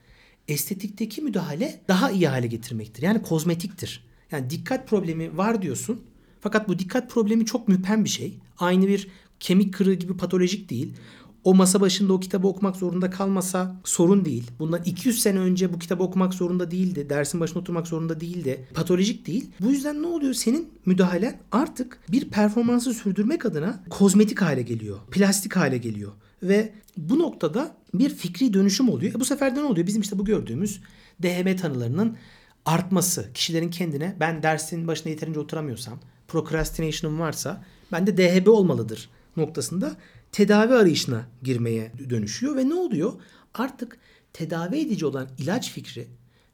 Estetikteki 0.48 1.22
müdahale 1.22 1.80
daha 1.88 2.10
iyi 2.10 2.28
hale 2.28 2.46
getirmektir. 2.46 3.02
Yani 3.02 3.22
kozmetiktir. 3.22 4.04
Yani 4.30 4.50
dikkat 4.50 4.88
problemi 4.88 5.36
var 5.36 5.62
diyorsun. 5.62 6.04
Fakat 6.40 6.68
bu 6.68 6.78
dikkat 6.78 7.10
problemi 7.10 7.46
çok 7.46 7.68
müphem 7.68 8.04
bir 8.04 8.08
şey. 8.08 8.38
Aynı 8.58 8.88
bir 8.88 9.08
kemik 9.40 9.74
kırığı 9.74 9.94
gibi 9.94 10.16
patolojik 10.16 10.70
değil. 10.70 10.94
O 11.44 11.54
masa 11.54 11.80
başında 11.80 12.12
o 12.12 12.20
kitabı 12.20 12.48
okumak 12.48 12.76
zorunda 12.76 13.10
kalmasa 13.10 13.76
sorun 13.84 14.24
değil. 14.24 14.50
Bundan 14.58 14.82
200 14.84 15.22
sene 15.22 15.38
önce 15.38 15.72
bu 15.72 15.78
kitabı 15.78 16.02
okumak 16.02 16.34
zorunda 16.34 16.70
değildi. 16.70 17.10
Dersin 17.10 17.40
başına 17.40 17.60
oturmak 17.60 17.86
zorunda 17.86 18.20
değildi. 18.20 18.66
Patolojik 18.74 19.26
değil. 19.26 19.50
Bu 19.60 19.70
yüzden 19.70 20.02
ne 20.02 20.06
oluyor? 20.06 20.34
Senin 20.34 20.68
müdahalen 20.86 21.40
artık 21.52 21.98
bir 22.08 22.28
performansı 22.28 22.94
sürdürmek 22.94 23.46
adına 23.46 23.84
kozmetik 23.90 24.42
hale 24.42 24.62
geliyor. 24.62 24.98
Plastik 25.10 25.56
hale 25.56 25.78
geliyor. 25.78 26.12
Ve 26.42 26.72
bu 26.96 27.18
noktada 27.18 27.76
bir 27.94 28.10
fikri 28.10 28.54
dönüşüm 28.54 28.88
oluyor. 28.88 29.14
E 29.14 29.20
bu 29.20 29.24
sefer 29.24 29.56
de 29.56 29.60
ne 29.60 29.64
oluyor? 29.64 29.86
Bizim 29.86 30.02
işte 30.02 30.18
bu 30.18 30.24
gördüğümüz 30.24 30.80
DHB 31.22 31.58
tanılarının 31.58 32.16
artması. 32.64 33.30
Kişilerin 33.34 33.70
kendine 33.70 34.16
ben 34.20 34.42
dersin 34.42 34.86
başına 34.86 35.10
yeterince 35.10 35.40
oturamıyorsam, 35.40 35.98
procrastination'ım 36.28 37.20
varsa 37.20 37.64
ben 37.92 38.06
de 38.06 38.16
DHB 38.16 38.48
olmalıdır 38.48 39.08
noktasında 39.36 39.96
tedavi 40.32 40.74
arayışına 40.74 41.26
girmeye 41.42 41.92
dönüşüyor 42.10 42.56
ve 42.56 42.68
ne 42.68 42.74
oluyor? 42.74 43.12
Artık 43.54 43.98
tedavi 44.32 44.78
edici 44.78 45.06
olan 45.06 45.28
ilaç 45.38 45.72
fikri, 45.72 46.06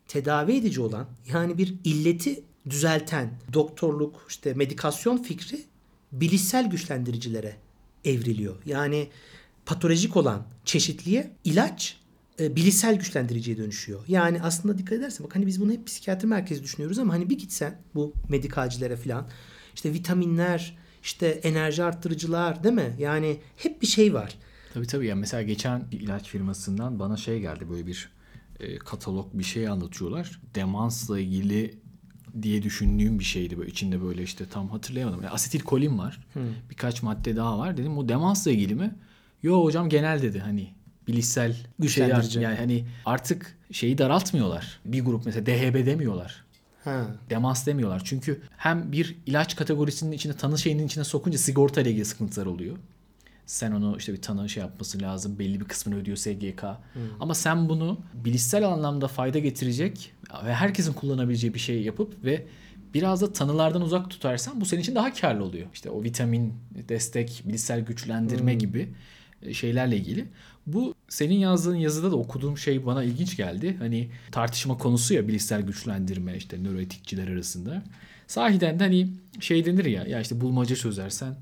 tedavi 0.08 0.52
edici 0.52 0.80
olan 0.80 1.08
yani 1.32 1.58
bir 1.58 1.74
illeti 1.84 2.42
düzelten 2.70 3.30
doktorluk, 3.52 4.26
işte 4.28 4.54
medikasyon 4.54 5.18
fikri 5.18 5.64
bilişsel 6.12 6.70
güçlendiricilere 6.70 7.56
evriliyor. 8.04 8.56
Yani 8.66 9.08
patolojik 9.66 10.16
olan 10.16 10.46
çeşitliğe 10.64 11.30
ilaç 11.44 12.00
e, 12.40 12.56
bilişsel 12.56 12.98
güçlendiriciye 12.98 13.56
dönüşüyor. 13.56 14.04
Yani 14.08 14.42
aslında 14.42 14.78
dikkat 14.78 14.98
edersen 14.98 15.26
bak 15.26 15.36
hani 15.36 15.46
biz 15.46 15.60
bunu 15.60 15.72
hep 15.72 15.86
psikiyatri 15.86 16.28
merkezi 16.28 16.62
düşünüyoruz 16.62 16.98
ama 16.98 17.12
hani 17.12 17.30
bir 17.30 17.38
gitsen 17.38 17.78
bu 17.94 18.12
medikalcilere 18.28 18.96
falan 18.96 19.28
işte 19.74 19.92
vitaminler, 19.92 20.78
işte 21.06 21.26
enerji 21.26 21.84
arttırıcılar 21.84 22.64
değil 22.64 22.74
mi? 22.74 22.94
Yani 22.98 23.40
hep 23.56 23.82
bir 23.82 23.86
şey 23.86 24.14
var. 24.14 24.34
Tabii 24.74 24.86
tabii. 24.86 25.06
Yani 25.06 25.20
mesela 25.20 25.42
geçen 25.42 25.90
bir 25.90 26.00
ilaç 26.00 26.28
firmasından 26.28 26.98
bana 26.98 27.16
şey 27.16 27.40
geldi 27.40 27.70
böyle 27.70 27.86
bir 27.86 28.10
e, 28.60 28.78
katalog 28.78 29.26
bir 29.32 29.44
şey 29.44 29.68
anlatıyorlar. 29.68 30.40
Demansla 30.54 31.20
ilgili 31.20 31.74
diye 32.42 32.62
düşündüğüm 32.62 33.18
bir 33.18 33.24
şeydi 33.24 33.58
böyle 33.58 33.70
içinde 33.70 34.02
böyle 34.02 34.22
işte 34.22 34.46
tam 34.46 34.68
hatırlayamadım. 34.68 35.22
Yani 35.22 35.30
asetilkolin 35.30 35.98
var. 35.98 36.26
Hmm. 36.32 36.42
Birkaç 36.70 37.02
madde 37.02 37.36
daha 37.36 37.58
var. 37.58 37.76
Dedim 37.76 37.96
bu 37.96 38.08
demansla 38.08 38.50
ilgili 38.50 38.74
mi? 38.74 38.94
Yo 39.42 39.64
hocam 39.64 39.88
genel 39.88 40.22
dedi 40.22 40.38
hani 40.38 40.74
bilişsel 41.08 41.56
güçlendirici. 41.78 42.32
Şey 42.32 42.42
yani 42.42 42.56
hani 42.56 42.86
artık 43.04 43.58
şeyi 43.72 43.98
daraltmıyorlar. 43.98 44.80
Bir 44.84 45.04
grup 45.04 45.26
mesela 45.26 45.46
DHB 45.46 45.86
demiyorlar. 45.86 46.45
Ha. 46.86 47.06
Demans 47.30 47.66
demiyorlar. 47.66 48.02
Çünkü 48.04 48.42
hem 48.56 48.92
bir 48.92 49.16
ilaç 49.26 49.56
kategorisinin 49.56 50.12
içine 50.12 50.32
tanı 50.32 50.58
şeyinin 50.58 50.86
içine 50.86 51.04
sokunca 51.04 51.38
sigorta 51.38 51.80
ile 51.80 51.90
ilgili 51.90 52.04
sıkıntılar 52.04 52.46
oluyor. 52.46 52.76
Sen 53.46 53.72
onu 53.72 53.96
işte 53.98 54.12
bir 54.12 54.22
tanı 54.22 54.48
şey 54.48 54.60
yapması 54.60 55.02
lazım. 55.02 55.38
Belli 55.38 55.60
bir 55.60 55.64
kısmını 55.64 55.98
ödüyor 55.98 56.16
SGK. 56.16 56.62
Hmm. 56.62 57.02
Ama 57.20 57.34
sen 57.34 57.68
bunu 57.68 58.00
bilişsel 58.14 58.68
anlamda 58.68 59.08
fayda 59.08 59.38
getirecek 59.38 60.12
ve 60.44 60.54
herkesin 60.54 60.92
kullanabileceği 60.92 61.54
bir 61.54 61.58
şey 61.58 61.82
yapıp 61.82 62.24
ve 62.24 62.46
biraz 62.94 63.20
da 63.22 63.32
tanılardan 63.32 63.82
uzak 63.82 64.10
tutarsan 64.10 64.60
bu 64.60 64.64
senin 64.64 64.80
için 64.80 64.94
daha 64.94 65.12
karlı 65.12 65.44
oluyor. 65.44 65.66
İşte 65.74 65.90
o 65.90 66.02
vitamin, 66.02 66.54
destek, 66.88 67.42
bilişsel 67.44 67.80
güçlendirme 67.80 68.52
hmm. 68.52 68.58
gibi 68.58 68.94
e, 69.42 69.54
şeylerle 69.54 69.96
ilgili. 69.96 70.28
Bu 70.66 70.94
senin 71.08 71.34
yazdığın 71.34 71.76
yazıda 71.76 72.10
da 72.10 72.16
okuduğum 72.16 72.58
şey 72.58 72.86
bana 72.86 73.04
ilginç 73.04 73.36
geldi. 73.36 73.76
Hani 73.78 74.10
tartışma 74.32 74.78
konusu 74.78 75.14
ya 75.14 75.28
bilişsel 75.28 75.62
güçlendirme 75.62 76.36
işte 76.36 76.62
nöroetikçiler 76.62 77.28
arasında. 77.28 77.82
Sahiden 78.26 78.78
de 78.78 78.84
hani 78.84 79.08
şey 79.40 79.64
denir 79.64 79.84
ya 79.84 80.04
ya 80.04 80.20
işte 80.20 80.40
bulmaca 80.40 80.76
çözersen 80.76 81.36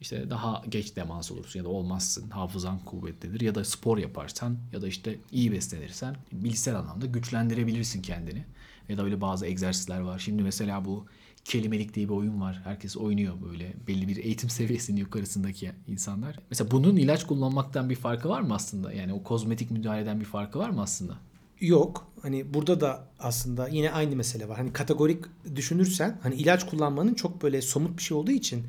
işte 0.00 0.30
daha 0.30 0.62
geç 0.68 0.96
demans 0.96 1.32
olursun 1.32 1.58
ya 1.58 1.64
da 1.64 1.68
olmazsın. 1.68 2.30
Hafızan 2.30 2.78
kuvvetlidir 2.78 3.40
ya 3.40 3.54
da 3.54 3.64
spor 3.64 3.98
yaparsan 3.98 4.58
ya 4.72 4.82
da 4.82 4.88
işte 4.88 5.18
iyi 5.32 5.52
beslenirsen 5.52 6.16
bilişsel 6.32 6.76
anlamda 6.76 7.06
güçlendirebilirsin 7.06 8.02
kendini. 8.02 8.44
Ya 8.88 8.98
da 8.98 9.04
öyle 9.04 9.20
bazı 9.20 9.46
egzersizler 9.46 10.00
var. 10.00 10.18
Şimdi 10.18 10.42
mesela 10.42 10.84
bu 10.84 11.06
kelimelik 11.48 11.94
diye 11.94 12.08
bir 12.08 12.14
oyun 12.14 12.40
var. 12.40 12.60
Herkes 12.64 12.96
oynuyor 12.96 13.34
böyle 13.42 13.72
belli 13.86 14.08
bir 14.08 14.16
eğitim 14.16 14.50
seviyesinin 14.58 15.00
yukarısındaki 15.00 15.72
insanlar. 15.86 16.38
Mesela 16.50 16.70
bunun 16.70 16.96
ilaç 16.96 17.26
kullanmaktan 17.26 17.90
bir 17.90 17.94
farkı 17.94 18.28
var 18.28 18.40
mı 18.40 18.54
aslında? 18.54 18.92
Yani 18.92 19.12
o 19.12 19.22
kozmetik 19.22 19.70
müdahaleden 19.70 20.20
bir 20.20 20.24
farkı 20.24 20.58
var 20.58 20.70
mı 20.70 20.82
aslında? 20.82 21.18
Yok. 21.60 22.12
Hani 22.22 22.54
burada 22.54 22.80
da 22.80 23.08
aslında 23.18 23.68
yine 23.68 23.90
aynı 23.90 24.16
mesele 24.16 24.48
var. 24.48 24.56
Hani 24.56 24.72
kategorik 24.72 25.24
düşünürsen 25.56 26.18
hani 26.22 26.34
ilaç 26.34 26.66
kullanmanın 26.66 27.14
çok 27.14 27.42
böyle 27.42 27.62
somut 27.62 27.98
bir 27.98 28.02
şey 28.02 28.16
olduğu 28.16 28.30
için 28.30 28.66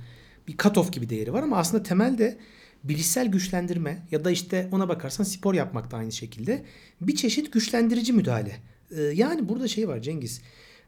bir 0.48 0.58
cut-off 0.58 0.92
gibi 0.92 1.10
değeri 1.10 1.34
var 1.34 1.44
ama 1.44 1.58
aslında 1.58 1.84
temelde 1.84 2.38
bilişsel 2.84 3.28
güçlendirme 3.28 4.08
ya 4.12 4.26
da 4.26 4.32
işte 4.32 4.70
ona 4.72 4.89
bakarsan 4.89 5.24
spor 5.24 5.54
yapmak 5.54 5.92
da 5.92 5.98
aynı 5.98 6.12
şekilde 6.12 6.65
bir 7.02 7.15
çeşit 7.15 7.54
güçlendirici 7.54 8.13
müdahale. 8.13 8.56
Ee, 8.92 9.02
yani 9.02 9.50
burada 9.50 9.68
şey 9.68 9.88
var 9.88 10.00
Cengiz. 10.00 10.42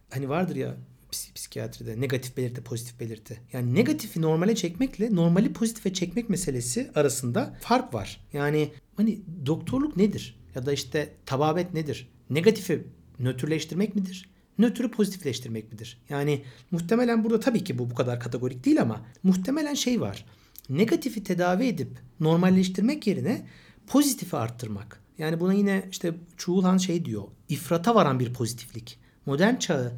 Hani 0.10 0.30
vardır 0.30 0.56
ya 0.56 0.76
psikiyatride 1.12 2.02
negatif 2.02 2.38
belirti 2.38 2.62
pozitif 2.62 3.00
belirti. 3.00 3.40
Yani 3.54 3.76
negatifi 3.76 4.22
normale 4.22 4.56
çekmekle 4.56 5.16
normali 5.16 5.54
pozitife 5.54 5.94
çekmek 5.94 6.30
meselesi 6.30 6.92
arasında 6.96 7.58
fark 7.62 7.94
var. 7.94 8.28
Yani 8.34 8.72
hani 8.98 9.20
doktorluk 9.46 9.98
nedir? 9.98 10.40
Ya 10.56 10.66
da 10.66 10.74
işte 10.74 11.14
tababet 11.26 11.74
nedir? 11.74 12.10
Negatifi 12.30 12.84
nötrleştirmek 13.20 13.96
midir? 13.96 14.30
Nötrü 14.58 14.92
pozitifleştirmek 14.92 15.72
midir? 15.72 16.02
Yani 16.10 16.44
muhtemelen 16.72 17.24
burada 17.24 17.40
tabii 17.40 17.64
ki 17.64 17.80
bu 17.80 17.90
bu 17.90 17.96
kadar 17.96 18.20
kategorik 18.20 18.66
değil 18.66 18.82
ama 18.82 19.06
muhtemelen 19.24 19.74
şey 19.74 20.02
var. 20.02 20.26
Negatifi 20.70 21.24
tedavi 21.24 21.66
edip 21.66 22.00
normalleştirmek 22.20 23.08
yerine 23.08 23.48
pozitifi 23.88 24.38
arttırmak. 24.38 25.02
Yani 25.18 25.40
buna 25.40 25.54
yine 25.54 25.84
işte 25.92 26.14
Çuğulhan 26.38 26.78
şey 26.78 27.06
diyor. 27.06 27.24
İfrata 27.50 27.96
varan 27.96 28.20
bir 28.20 28.34
pozitiflik. 28.34 29.00
Modern 29.26 29.56
çağı 29.56 29.94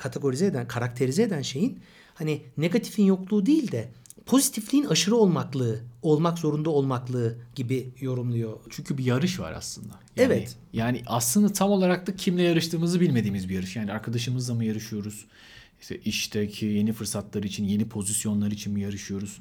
kategorize 0.00 0.46
eden, 0.46 0.68
karakterize 0.68 1.22
eden 1.22 1.42
şeyin 1.42 1.80
hani 2.14 2.42
negatifin 2.56 3.04
yokluğu 3.04 3.46
değil 3.46 3.72
de 3.72 3.88
pozitifliğin 4.26 4.84
aşırı 4.84 5.16
olmaklığı, 5.16 5.80
olmak 6.02 6.38
zorunda 6.38 6.70
olmaklığı 6.70 7.38
gibi 7.54 7.94
yorumluyor. 8.00 8.56
Çünkü 8.70 8.98
bir 8.98 9.04
yarış 9.04 9.40
var 9.40 9.52
aslında. 9.52 9.94
Yani, 10.16 10.26
evet. 10.26 10.56
Yani 10.72 11.02
aslında 11.06 11.52
tam 11.52 11.70
olarak 11.70 12.06
da 12.06 12.16
kimle 12.16 12.42
yarıştığımızı 12.42 13.00
bilmediğimiz 13.00 13.48
bir 13.48 13.54
yarış. 13.54 13.76
Yani 13.76 13.92
arkadaşımızla 13.92 14.54
mı 14.54 14.64
yarışıyoruz? 14.64 15.26
İşte 15.80 15.98
işteki 15.98 16.66
yeni 16.66 16.92
fırsatlar 16.92 17.42
için, 17.42 17.64
yeni 17.64 17.88
pozisyonlar 17.88 18.50
için 18.50 18.72
mi 18.72 18.80
yarışıyoruz? 18.80 19.40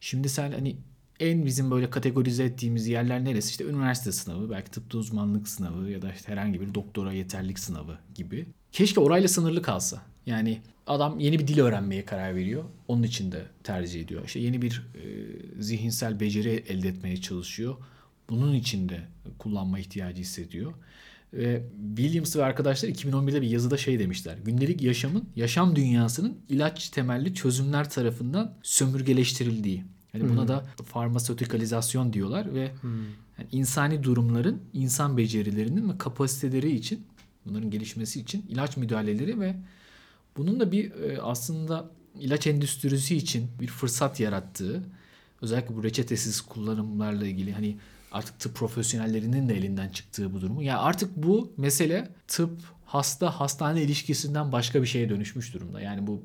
Şimdi 0.00 0.28
sen 0.28 0.52
hani 0.52 0.76
en 1.20 1.46
bizim 1.46 1.70
böyle 1.70 1.90
kategorize 1.90 2.44
ettiğimiz 2.44 2.86
yerler 2.86 3.24
neresi? 3.24 3.50
İşte 3.50 3.64
üniversite 3.64 4.12
sınavı, 4.12 4.50
belki 4.50 4.70
tıpta 4.70 4.98
uzmanlık 4.98 5.48
sınavı 5.48 5.90
ya 5.90 6.02
da 6.02 6.12
işte 6.12 6.32
herhangi 6.32 6.60
bir 6.60 6.74
doktora 6.74 7.12
yeterlik 7.12 7.58
sınavı 7.58 7.98
gibi. 8.14 8.46
Keşke 8.76 9.00
orayla 9.00 9.28
sınırlı 9.28 9.62
kalsa. 9.62 10.02
Yani 10.26 10.60
adam 10.86 11.18
yeni 11.18 11.38
bir 11.38 11.46
dil 11.46 11.60
öğrenmeye 11.60 12.04
karar 12.04 12.34
veriyor. 12.34 12.64
Onun 12.88 13.02
için 13.02 13.32
de 13.32 13.46
tercih 13.64 14.00
ediyor. 14.00 14.24
İşte 14.26 14.40
yeni 14.40 14.62
bir 14.62 14.86
e, 14.94 15.02
zihinsel 15.62 16.20
beceri 16.20 16.64
elde 16.68 16.88
etmeye 16.88 17.16
çalışıyor. 17.16 17.76
Bunun 18.30 18.54
için 18.54 18.88
de 18.88 19.00
kullanma 19.38 19.78
ihtiyacı 19.78 20.20
hissediyor. 20.20 20.72
Ve 21.32 21.62
Williams 21.96 22.36
ve 22.36 22.44
arkadaşlar 22.44 22.88
2011'de 22.88 23.42
bir 23.42 23.48
yazıda 23.48 23.76
şey 23.76 23.98
demişler. 23.98 24.38
Gündelik 24.44 24.82
yaşamın, 24.82 25.24
yaşam 25.36 25.76
dünyasının 25.76 26.38
ilaç 26.48 26.88
temelli 26.88 27.34
çözümler 27.34 27.90
tarafından 27.90 28.54
sömürgeleştirildiği. 28.62 29.84
Yani 30.14 30.28
buna 30.28 30.40
hmm. 30.40 30.48
da 30.48 30.64
farmasötikalizasyon 30.84 32.12
diyorlar 32.12 32.54
ve 32.54 32.72
hmm. 32.80 32.90
yani 33.38 33.48
insani 33.52 34.02
durumların, 34.02 34.62
insan 34.72 35.16
becerilerinin 35.16 35.88
ve 35.88 35.98
kapasiteleri 35.98 36.70
için 36.70 37.06
bunların 37.46 37.70
gelişmesi 37.70 38.20
için 38.20 38.46
ilaç 38.48 38.76
müdahaleleri 38.76 39.40
ve 39.40 39.56
bunun 40.36 40.60
da 40.60 40.72
bir 40.72 40.90
e, 40.90 41.20
aslında 41.22 41.90
ilaç 42.20 42.46
endüstrisi 42.46 43.16
için 43.16 43.50
bir 43.60 43.66
fırsat 43.66 44.20
yarattığı 44.20 44.82
özellikle 45.42 45.76
bu 45.76 45.84
reçetesiz 45.84 46.40
kullanımlarla 46.40 47.26
ilgili 47.26 47.52
hani 47.52 47.76
artık 48.12 48.40
tıp 48.40 48.54
profesyonellerinin 48.54 49.48
de 49.48 49.56
elinden 49.56 49.88
çıktığı 49.88 50.34
bu 50.34 50.40
durumu. 50.40 50.62
Yani 50.62 50.78
artık 50.78 51.16
bu 51.16 51.52
mesele 51.56 52.08
tıp 52.28 52.50
hasta 52.84 53.40
hastane 53.40 53.82
ilişkisinden 53.82 54.52
başka 54.52 54.82
bir 54.82 54.86
şeye 54.86 55.08
dönüşmüş 55.08 55.54
durumda. 55.54 55.80
Yani 55.80 56.06
bu 56.06 56.22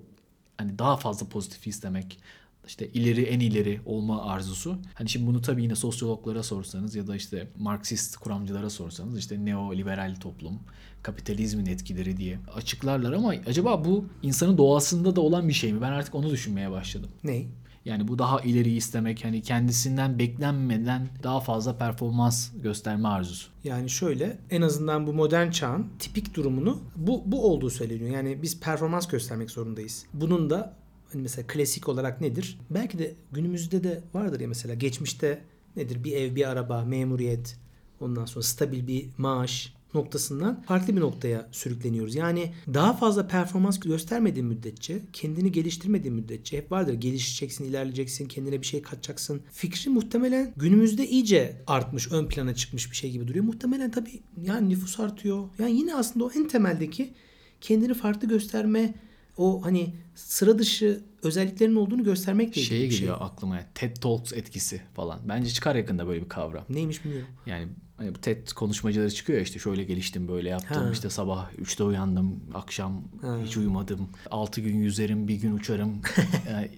hani 0.58 0.80
daha 0.80 0.98
fazla 0.98 1.30
pozitif 1.30 1.68
istemek, 1.68 2.20
işte 2.68 2.88
ileri 2.88 3.22
en 3.22 3.40
ileri 3.40 3.80
olma 3.86 4.26
arzusu. 4.26 4.78
Hani 4.94 5.10
şimdi 5.10 5.28
bunu 5.28 5.42
tabii 5.42 5.64
yine 5.64 5.76
sosyologlara 5.76 6.44
sorsanız 6.44 6.96
ya 6.96 7.08
da 7.08 7.16
işte 7.16 7.48
Marksist 7.58 8.18
kuramcılara 8.18 8.70
sorsanız 8.70 9.18
işte 9.18 9.46
neoliberal 9.46 10.16
toplum, 10.20 10.60
kapitalizmin 11.04 11.66
etkileri 11.66 12.18
diye 12.18 12.40
açıklarlar 12.56 13.14
ama 13.14 13.34
acaba 13.48 13.86
bu 13.86 14.06
insanın 14.22 14.58
doğasında 14.58 15.16
da 15.16 15.22
olan 15.22 15.48
bir 15.48 15.54
şey 15.54 15.74
mi? 15.74 15.82
Ben 15.82 15.92
artık 15.92 16.16
onu 16.16 16.30
düşünmeye 16.30 16.72
başladım. 16.72 17.10
Ne? 17.24 17.46
Yani 17.86 18.08
bu 18.08 18.20
daha 18.20 18.42
ileri 18.42 18.72
istemek 18.72 19.26
hani 19.26 19.42
kendisinden 19.42 20.20
beklenmeden 20.20 21.08
daha 21.24 21.40
fazla 21.40 21.78
performans 21.78 22.50
gösterme 22.64 23.08
arzusu. 23.08 23.50
Yani 23.64 23.90
şöyle 23.90 24.38
en 24.50 24.62
azından 24.62 25.08
bu 25.08 25.14
modern 25.14 25.52
çağın 25.52 25.88
tipik 26.00 26.36
durumunu 26.36 26.80
bu, 26.96 27.24
bu 27.26 27.52
olduğu 27.52 27.70
söyleniyor. 27.70 28.10
Yani 28.10 28.42
biz 28.42 28.60
performans 28.60 29.08
göstermek 29.08 29.52
zorundayız. 29.52 30.06
Bunun 30.14 30.50
da 30.50 30.81
hani 31.12 31.22
mesela 31.22 31.48
klasik 31.48 31.90
olarak 31.90 32.22
nedir? 32.22 32.60
Belki 32.70 33.00
de 33.00 33.16
günümüzde 33.32 33.84
de 33.84 34.02
vardır 34.14 34.40
ya 34.40 34.48
mesela 34.48 34.74
geçmişte 34.74 35.42
nedir? 35.76 36.04
Bir 36.04 36.12
ev, 36.12 36.36
bir 36.36 36.50
araba, 36.50 36.86
memuriyet, 36.86 37.58
ondan 38.00 38.26
sonra 38.26 38.44
stabil 38.44 38.88
bir 38.88 39.06
maaş 39.18 39.74
noktasından 39.94 40.62
farklı 40.62 40.96
bir 40.96 41.02
noktaya 41.02 41.50
sürükleniyoruz. 41.52 42.16
Yani 42.16 42.54
daha 42.74 42.94
fazla 42.94 43.28
performans 43.28 43.80
göstermediğin 43.80 44.48
müddetçe, 44.48 45.02
kendini 45.14 45.52
geliştirmediğin 45.52 46.16
müddetçe 46.16 46.58
hep 46.58 46.72
vardır. 46.72 46.94
Gelişeceksin, 46.94 47.66
ilerleyeceksin, 47.66 48.28
kendine 48.28 48.62
bir 48.62 48.66
şey 48.66 48.82
katacaksın. 48.82 49.42
Fikri 49.52 49.90
muhtemelen 49.90 50.54
günümüzde 50.58 51.08
iyice 51.08 51.62
artmış, 51.68 52.12
ön 52.12 52.28
plana 52.28 52.56
çıkmış 52.56 52.92
bir 52.92 52.96
şey 52.96 53.12
gibi 53.12 53.28
duruyor. 53.28 53.46
Muhtemelen 53.46 53.92
tabii 53.92 54.22
yani 54.44 54.70
nüfus 54.70 55.00
artıyor. 55.00 55.50
Yani 55.60 55.72
yine 55.72 55.96
aslında 55.96 56.26
o 56.26 56.32
en 56.32 56.48
temeldeki 56.48 57.14
kendini 57.62 57.94
farklı 57.94 58.28
gösterme 58.28 58.94
o 59.38 59.66
hani 59.66 59.94
sıra 60.16 60.60
dışı 60.60 61.02
özelliklerin 61.24 61.76
olduğunu 61.76 62.04
göstermekle 62.04 62.62
ilgili 62.62 62.66
Şeye 62.66 62.86
bir 62.86 62.90
şey. 62.92 63.00
geliyor 63.00 63.18
aklıma 63.20 63.56
ya, 63.56 63.66
TED 63.76 63.96
Talks 63.96 64.34
etkisi 64.34 64.82
falan. 64.94 65.20
Bence 65.30 65.50
çıkar 65.50 65.76
yakında 65.76 66.08
böyle 66.08 66.24
bir 66.24 66.30
kavram. 66.30 66.64
Neymiş 66.70 67.06
bilmiyorum. 67.06 67.28
Yani 67.46 67.68
hani 67.98 68.16
bu 68.16 68.22
TED 68.22 68.48
konuşmacıları 68.48 69.12
çıkıyor 69.12 69.38
ya 69.40 69.44
işte 69.44 69.60
şöyle 69.60 69.84
geliştim 69.84 70.28
böyle 70.28 70.50
yaptım 70.50 70.84
Ha. 70.84 70.90
işte 70.92 71.10
sabah 71.10 71.52
3'te 71.54 71.84
uyandım 71.84 72.40
akşam 72.54 73.04
Ha. 73.22 73.38
hiç 73.46 73.58
uyumadım 73.58 74.10
6 74.32 74.62
gün 74.62 74.78
yüzerim 74.78 75.28
bir 75.28 75.36
gün 75.36 75.58
uçarım 75.58 76.02
Yani, 76.52 76.72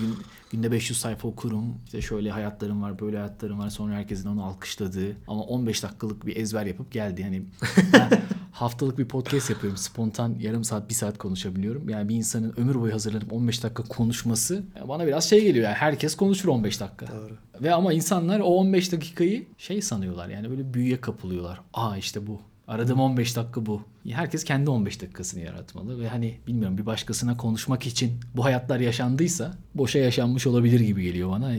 gün, 0.00 0.16
günde 0.52 0.72
500 0.72 0.98
sayfa 1.00 1.28
okurum 1.28 1.74
işte 1.84 2.00
şöyle 2.02 2.30
hayatlarım 2.30 2.82
var 2.82 2.98
böyle 3.00 3.16
hayatlarım 3.16 3.58
var 3.58 3.70
sonra 3.70 3.94
herkesin 3.94 4.28
onu 4.28 4.44
alkışladığı 4.44 5.16
ama 5.28 5.42
15 5.42 5.82
dakikalık 5.82 6.26
bir 6.26 6.36
ezber 6.36 6.66
yapıp 6.66 6.92
geldi 6.92 7.22
hani 7.22 7.42
haftalık 8.54 8.98
bir 8.98 9.08
podcast 9.08 9.50
yapıyorum 9.50 9.76
spontan 9.76 10.36
yarım 10.40 10.64
saat 10.64 10.88
bir 10.88 10.94
saat 10.94 11.18
konuşabiliyorum 11.18 11.88
yani 11.88 12.08
bir 12.08 12.14
insanın 12.14 12.54
ömür 12.56 12.74
boyu 12.74 12.94
hazırlanıp 12.94 13.32
15 13.32 13.62
dakika 13.62 13.82
konuşması 13.82 14.62
bana 14.88 15.06
biraz 15.06 15.30
şey 15.30 15.42
geliyor 15.42 15.64
yani 15.64 15.74
herkes 15.74 16.16
konuşur 16.16 16.48
15 16.48 16.80
dakika 16.80 17.06
Doğru. 17.06 17.36
ve 17.62 17.74
ama 17.74 17.92
insanlar 17.92 18.40
o 18.40 18.44
15 18.44 18.92
dakikayı 18.92 19.46
şey 19.58 19.82
sanıyorlar 19.82 20.28
yani 20.28 20.50
böyle 20.50 20.74
büyüye 20.74 21.00
kapılıyorlar. 21.00 21.60
Aa 21.74 21.96
işte 21.96 22.26
bu. 22.26 22.40
Aradığım 22.68 23.00
15 23.00 23.36
dakika 23.36 23.66
bu. 23.66 23.82
Herkes 24.08 24.44
kendi 24.44 24.70
15 24.70 25.02
dakikasını 25.02 25.40
yaratmalı 25.40 26.00
ve 26.00 26.08
hani 26.08 26.38
bilmiyorum 26.46 26.78
bir 26.78 26.86
başkasına 26.86 27.36
konuşmak 27.36 27.86
için 27.86 28.12
bu 28.36 28.44
hayatlar 28.44 28.80
yaşandıysa 28.80 29.54
boşa 29.74 29.98
yaşanmış 29.98 30.46
olabilir 30.46 30.80
gibi 30.80 31.02
geliyor 31.02 31.30
bana. 31.30 31.52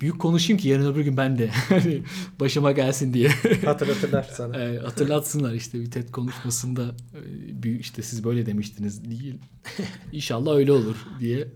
Büyük 0.00 0.18
konuşayım 0.20 0.58
ki 0.62 0.68
yarın 0.68 0.92
öbür 0.92 1.00
gün 1.04 1.16
ben 1.16 1.38
de 1.38 1.48
hani 1.68 2.02
başıma 2.40 2.72
gelsin 2.72 3.14
diye 3.14 3.28
Hatırlatırlar 3.64 4.22
sana. 4.32 4.62
e, 4.64 4.78
hatırlatsınlar 4.78 5.52
işte 5.54 5.80
bir 5.80 5.90
TED 5.90 6.08
konuşmasında 6.08 6.82
e, 7.14 7.62
büyük 7.62 7.80
işte 7.80 8.02
siz 8.02 8.24
böyle 8.24 8.46
demiştiniz 8.46 9.04
değil. 9.10 9.34
İnşallah 10.12 10.54
öyle 10.56 10.72
olur 10.72 10.96
diye. 11.20 11.48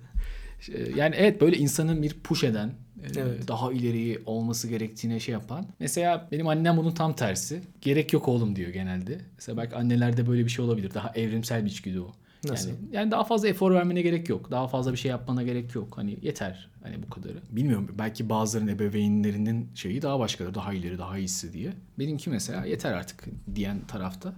E, 0.73 0.91
Yani 0.97 1.15
evet 1.19 1.41
böyle 1.41 1.57
insanın 1.57 2.03
bir 2.03 2.13
push 2.15 2.45
eden 2.45 2.69
e, 2.69 3.21
Evet. 3.21 3.49
daha 3.49 3.73
ileriyi 3.73 4.19
olması 4.27 4.69
gerektiğine 4.69 5.21
şey 5.21 5.33
yapan. 5.33 5.67
Mesela 5.81 6.29
benim 6.33 6.49
annem 6.49 6.77
bunun 6.77 6.91
tam 6.93 7.17
tersi. 7.17 7.61
Gerek 7.81 8.13
yok 8.13 8.29
oğlum 8.29 8.57
diyor 8.57 8.71
genelde. 8.71 9.19
Mesela 9.37 9.59
belki 9.59 9.77
annelerde 9.77 10.27
böyle 10.29 10.45
bir 10.45 10.51
şey 10.51 10.65
olabilir. 10.65 10.95
Daha 10.95 11.13
evrimsel 11.15 11.65
bir 11.65 11.71
içgüdü 11.71 12.01
o. 12.01 12.13
Nasıl? 12.45 12.69
Yani, 12.69 12.79
yani 12.93 13.11
daha 13.11 13.25
fazla 13.25 13.49
efor 13.49 13.75
vermene 13.75 14.03
gerek 14.03 14.29
yok. 14.29 14.51
Daha 14.51 14.69
fazla 14.69 14.93
bir 14.93 14.97
şey 14.97 15.11
yapmana 15.11 15.43
gerek 15.43 15.75
yok. 15.75 15.99
Hani 15.99 16.19
yeter. 16.23 16.71
Hani 16.83 17.03
bu 17.03 17.11
kadarı. 17.11 17.39
Bilmiyorum 17.51 17.95
belki 17.99 18.29
bazılarının 18.29 18.71
ebeveynlerinin 18.73 19.69
şeyi 19.75 20.03
daha 20.03 20.19
başkadır. 20.19 20.55
Daha 20.55 20.73
ileri, 20.75 20.99
daha 20.99 21.19
iyisi 21.19 21.53
diye. 21.53 21.73
Benimki 21.99 22.31
mesela 22.31 22.65
yeter 22.65 22.93
artık 22.93 23.25
diyen 23.55 23.81
tarafta. 23.89 24.35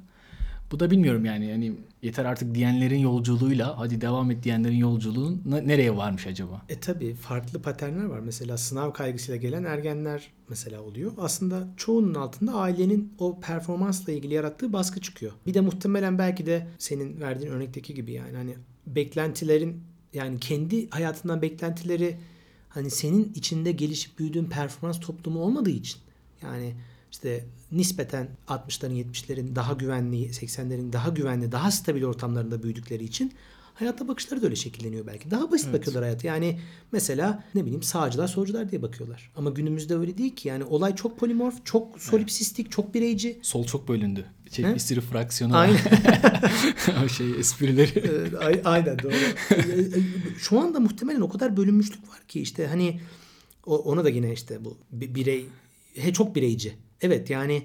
Bu 0.72 0.80
da 0.80 0.90
bilmiyorum 0.90 1.24
yani 1.24 1.50
hani 1.50 1.72
yeter 2.02 2.24
artık 2.24 2.54
diyenlerin 2.54 2.98
yolculuğuyla 2.98 3.78
hadi 3.78 4.00
devam 4.00 4.30
et 4.30 4.42
diyenlerin 4.42 4.76
yolculuğun 4.76 5.42
ne- 5.46 5.68
nereye 5.68 5.96
varmış 5.96 6.26
acaba? 6.26 6.62
E 6.68 6.80
tabi 6.80 7.14
farklı 7.14 7.62
paternler 7.62 8.04
var. 8.04 8.20
Mesela 8.20 8.56
sınav 8.58 8.92
kaygısıyla 8.92 9.36
gelen 9.36 9.64
ergenler 9.64 10.30
mesela 10.48 10.82
oluyor. 10.82 11.12
Aslında 11.18 11.68
çoğunun 11.76 12.14
altında 12.14 12.54
ailenin 12.54 13.12
o 13.18 13.40
performansla 13.40 14.12
ilgili 14.12 14.34
yarattığı 14.34 14.72
baskı 14.72 15.00
çıkıyor. 15.00 15.32
Bir 15.46 15.54
de 15.54 15.60
muhtemelen 15.60 16.18
belki 16.18 16.46
de 16.46 16.66
senin 16.78 17.20
verdiğin 17.20 17.50
örnekteki 17.50 17.94
gibi 17.94 18.12
yani 18.12 18.36
hani 18.36 18.54
beklentilerin 18.86 19.82
yani 20.14 20.40
kendi 20.40 20.90
hayatından 20.90 21.42
beklentileri 21.42 22.16
hani 22.68 22.90
senin 22.90 23.32
içinde 23.34 23.72
gelişip 23.72 24.18
büyüdüğün 24.18 24.44
performans 24.44 25.00
toplumu 25.00 25.40
olmadığı 25.40 25.70
için 25.70 25.98
yani 26.42 26.74
işte 27.12 27.44
nispeten 27.72 28.28
60'ların 28.48 29.04
70'lerin 29.04 29.54
daha 29.56 29.72
güvenli 29.72 30.26
80'lerin 30.26 30.92
daha 30.92 31.08
güvenli 31.08 31.52
daha 31.52 31.70
stabil 31.70 32.02
ortamlarında 32.04 32.62
büyüdükleri 32.62 33.04
için 33.04 33.32
hayata 33.74 34.08
bakışları 34.08 34.42
da 34.42 34.46
öyle 34.46 34.56
şekilleniyor 34.56 35.06
belki. 35.06 35.30
Daha 35.30 35.50
basit 35.50 35.72
bakıyorlar 35.72 36.02
hayata. 36.04 36.26
Yani 36.28 36.60
mesela 36.92 37.44
ne 37.54 37.64
bileyim 37.64 37.82
sağcılar 37.82 38.28
solcular 38.28 38.70
diye 38.70 38.82
bakıyorlar. 38.82 39.30
Ama 39.36 39.50
günümüzde 39.50 39.96
öyle 39.96 40.18
değil 40.18 40.36
ki. 40.36 40.48
Yani 40.48 40.64
olay 40.64 40.94
çok 40.96 41.18
polimorf, 41.18 41.66
çok 41.66 42.00
solipsistik, 42.00 42.70
çok 42.70 42.94
bireyci. 42.94 43.38
Sol 43.42 43.64
çok 43.64 43.88
bölündü. 43.88 44.24
Şey, 44.52 44.64
He? 44.64 44.78
sürü 44.78 45.00
fraksiyonu. 45.00 45.56
Aynen. 45.56 45.78
o 47.04 47.08
şey 47.08 47.30
esprileri. 47.38 48.36
Ay- 48.38 48.60
Aynen 48.64 48.98
doğru. 48.98 49.12
Şu 50.38 50.60
anda 50.60 50.80
muhtemelen 50.80 51.20
o 51.20 51.28
kadar 51.28 51.56
bölünmüşlük 51.56 52.08
var 52.08 52.20
ki 52.28 52.40
işte 52.40 52.66
hani 52.66 53.00
ona 53.66 54.04
da 54.04 54.08
yine 54.08 54.32
işte 54.32 54.64
bu 54.64 54.78
bi- 54.92 55.14
birey 55.14 55.46
he, 55.94 56.12
çok 56.12 56.34
bireyci. 56.36 56.74
Evet 57.02 57.30
yani 57.30 57.62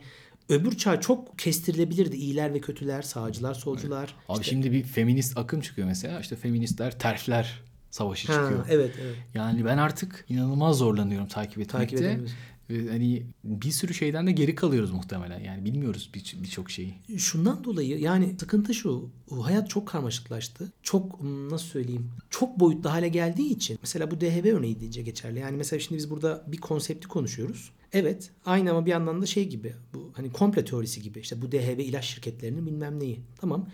öbür 0.50 0.78
çağ 0.78 1.02
çok 1.02 1.40
kestirilebilirdi. 1.40 2.16
İyiler 2.16 2.54
ve 2.54 2.62
kötüler, 2.62 3.02
sağcılar, 3.02 3.54
solcular. 3.54 4.16
Abi 4.30 4.40
İşte- 4.42 4.50
şimdi 4.52 4.72
bir 4.72 4.84
feminist 4.84 5.38
akım 5.38 5.62
çıkıyor 5.62 5.88
mesela. 5.88 6.20
İşte 6.20 6.36
feministler 6.36 7.00
terfler 7.00 7.62
savaşı 7.92 8.28
Ha, 8.28 8.34
çıkıyor. 8.42 8.66
evet 8.70 8.96
evet. 9.04 9.16
Yani 9.34 9.66
ben 9.66 9.78
artık 9.78 10.26
inanılmaz 10.30 10.78
zorlanıyorum 10.78 11.28
takip 11.28 11.60
etmekte. 11.60 11.98
Takip 11.98 12.30
hani 12.70 13.24
bir 13.44 13.72
sürü 13.72 13.94
şeyden 13.94 14.28
de 14.28 14.32
geri 14.32 14.56
kalıyoruz 14.56 14.92
muhtemelen. 14.92 15.40
Yani 15.40 15.66
bilmiyoruz 15.66 16.10
bir- 16.14 16.36
birçok 16.44 16.72
şeyi. 16.72 16.94
Şundan 17.18 17.64
dolayı 17.64 18.00
yani 18.00 18.36
sıkıntı 18.40 18.74
şu. 18.74 19.10
Hayat 19.42 19.70
çok 19.70 19.88
karmaşıklaştı. 19.88 20.72
Çok 20.84 21.22
nasıl 21.24 21.66
söyleyeyim? 21.68 22.10
Çok 22.30 22.60
boyutlu 22.60 22.92
hale 22.92 23.08
geldiği 23.10 23.50
için. 23.50 23.80
Mesela 23.82 24.12
bu 24.12 24.22
DHB 24.22 24.46
örneği 24.54 24.80
deyince 24.80 25.02
geçerli. 25.02 25.40
Yani 25.40 25.58
mesela 25.58 25.80
şimdi 25.80 25.98
biz 25.98 26.10
burada 26.10 26.44
bir 26.48 26.58
konsepti 26.58 27.08
konuşuyoruz. 27.08 27.72
Evet 27.94 28.32
aynı 28.46 28.72
ama 28.72 28.86
bir 28.86 28.92
yandan 28.92 29.22
da 29.22 29.26
şey 29.26 29.50
gibi. 29.50 29.74
Bu 29.94 30.12
hani 30.14 30.32
komple 30.32 30.66
teorisi 30.66 31.02
gibi. 31.02 31.20
İşte 31.20 31.42
bu 31.42 31.52
DHB 31.52 31.80
ilaç 31.80 32.06
şirketlerinin 32.06 32.66
bilmem 32.66 33.00
neyi. 33.00 33.20
Tamam. 33.38 33.68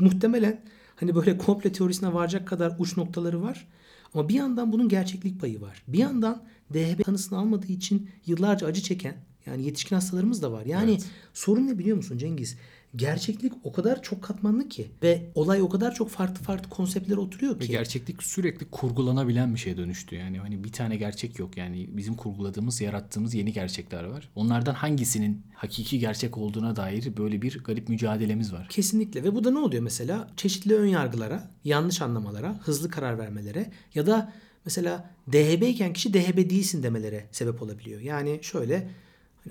Muhtemelen 0.00 0.64
hani 0.96 1.14
böyle 1.14 1.38
komple 1.38 1.72
teorisine 1.72 2.14
varacak 2.14 2.48
kadar 2.48 2.76
uç 2.78 2.96
noktaları 2.96 3.42
var. 3.42 3.68
Ama 4.14 4.28
bir 4.28 4.34
yandan 4.34 4.72
bunun 4.72 4.88
gerçeklik 4.88 5.40
payı 5.40 5.60
var. 5.60 5.82
Bir 5.88 5.98
yandan 5.98 6.42
DHB 6.74 7.04
tanısını 7.04 7.38
almadığı 7.38 7.72
için 7.72 8.10
yıllarca 8.26 8.66
acı 8.66 8.82
çeken 8.82 9.16
yani 9.46 9.64
yetişkin 9.64 9.96
hastalarımız 9.96 10.42
da 10.42 10.52
var. 10.52 10.66
Yani 10.66 10.90
Evet. 10.90 11.06
sorun 11.34 11.66
ne 11.66 11.78
biliyor 11.78 11.96
musun 11.96 12.18
Cengiz? 12.18 12.56
Gerçeklik 12.96 13.52
o 13.64 13.72
kadar 13.72 14.02
çok 14.02 14.22
katmanlı 14.22 14.68
ki 14.68 14.90
ve 15.02 15.30
olay 15.34 15.62
o 15.62 15.68
kadar 15.68 15.94
çok 15.94 16.10
farklı 16.10 16.44
farklı 16.44 16.70
konseptlere 16.70 17.20
oturuyor 17.20 17.54
Ve 17.54 17.58
ki. 17.58 17.68
gerçeklik 17.68 18.22
sürekli 18.22 18.66
kurgulanabilen 18.70 19.54
bir 19.54 19.60
şeye 19.60 19.76
dönüştü. 19.76 20.16
Yani 20.16 20.38
hani 20.38 20.64
bir 20.64 20.72
tane 20.72 20.96
gerçek 20.96 21.38
yok. 21.38 21.56
Yani 21.56 21.88
bizim 21.92 22.14
kurguladığımız, 22.14 22.80
yarattığımız 22.80 23.34
yeni 23.34 23.52
gerçekler 23.52 24.04
var. 24.04 24.28
Onlardan 24.34 24.74
hangisinin 24.74 25.42
hakiki 25.54 25.98
gerçek 25.98 26.38
olduğuna 26.38 26.76
dair 26.76 27.16
böyle 27.16 27.42
bir 27.42 27.64
garip 27.64 27.88
mücadelemiz 27.88 28.52
var. 28.52 28.68
Kesinlikle 28.70 29.24
ve 29.24 29.34
bu 29.34 29.44
da 29.44 29.50
ne 29.50 29.58
oluyor 29.58 29.82
mesela? 29.82 30.28
Çeşitli 30.36 30.74
ön 30.74 30.86
yargılara, 30.86 31.50
yanlış 31.64 32.02
anlamalara, 32.02 32.60
hızlı 32.62 32.90
karar 32.90 33.18
vermelere 33.18 33.70
ya 33.94 34.06
da 34.06 34.32
mesela 34.64 35.10
DHB 35.32 35.62
iken 35.62 35.92
kişi 35.92 36.14
DHB 36.14 36.50
değilsin 36.50 36.82
demelere 36.82 37.26
sebep 37.32 37.62
olabiliyor. 37.62 38.00
Yani 38.00 38.38
şöyle 38.42 38.88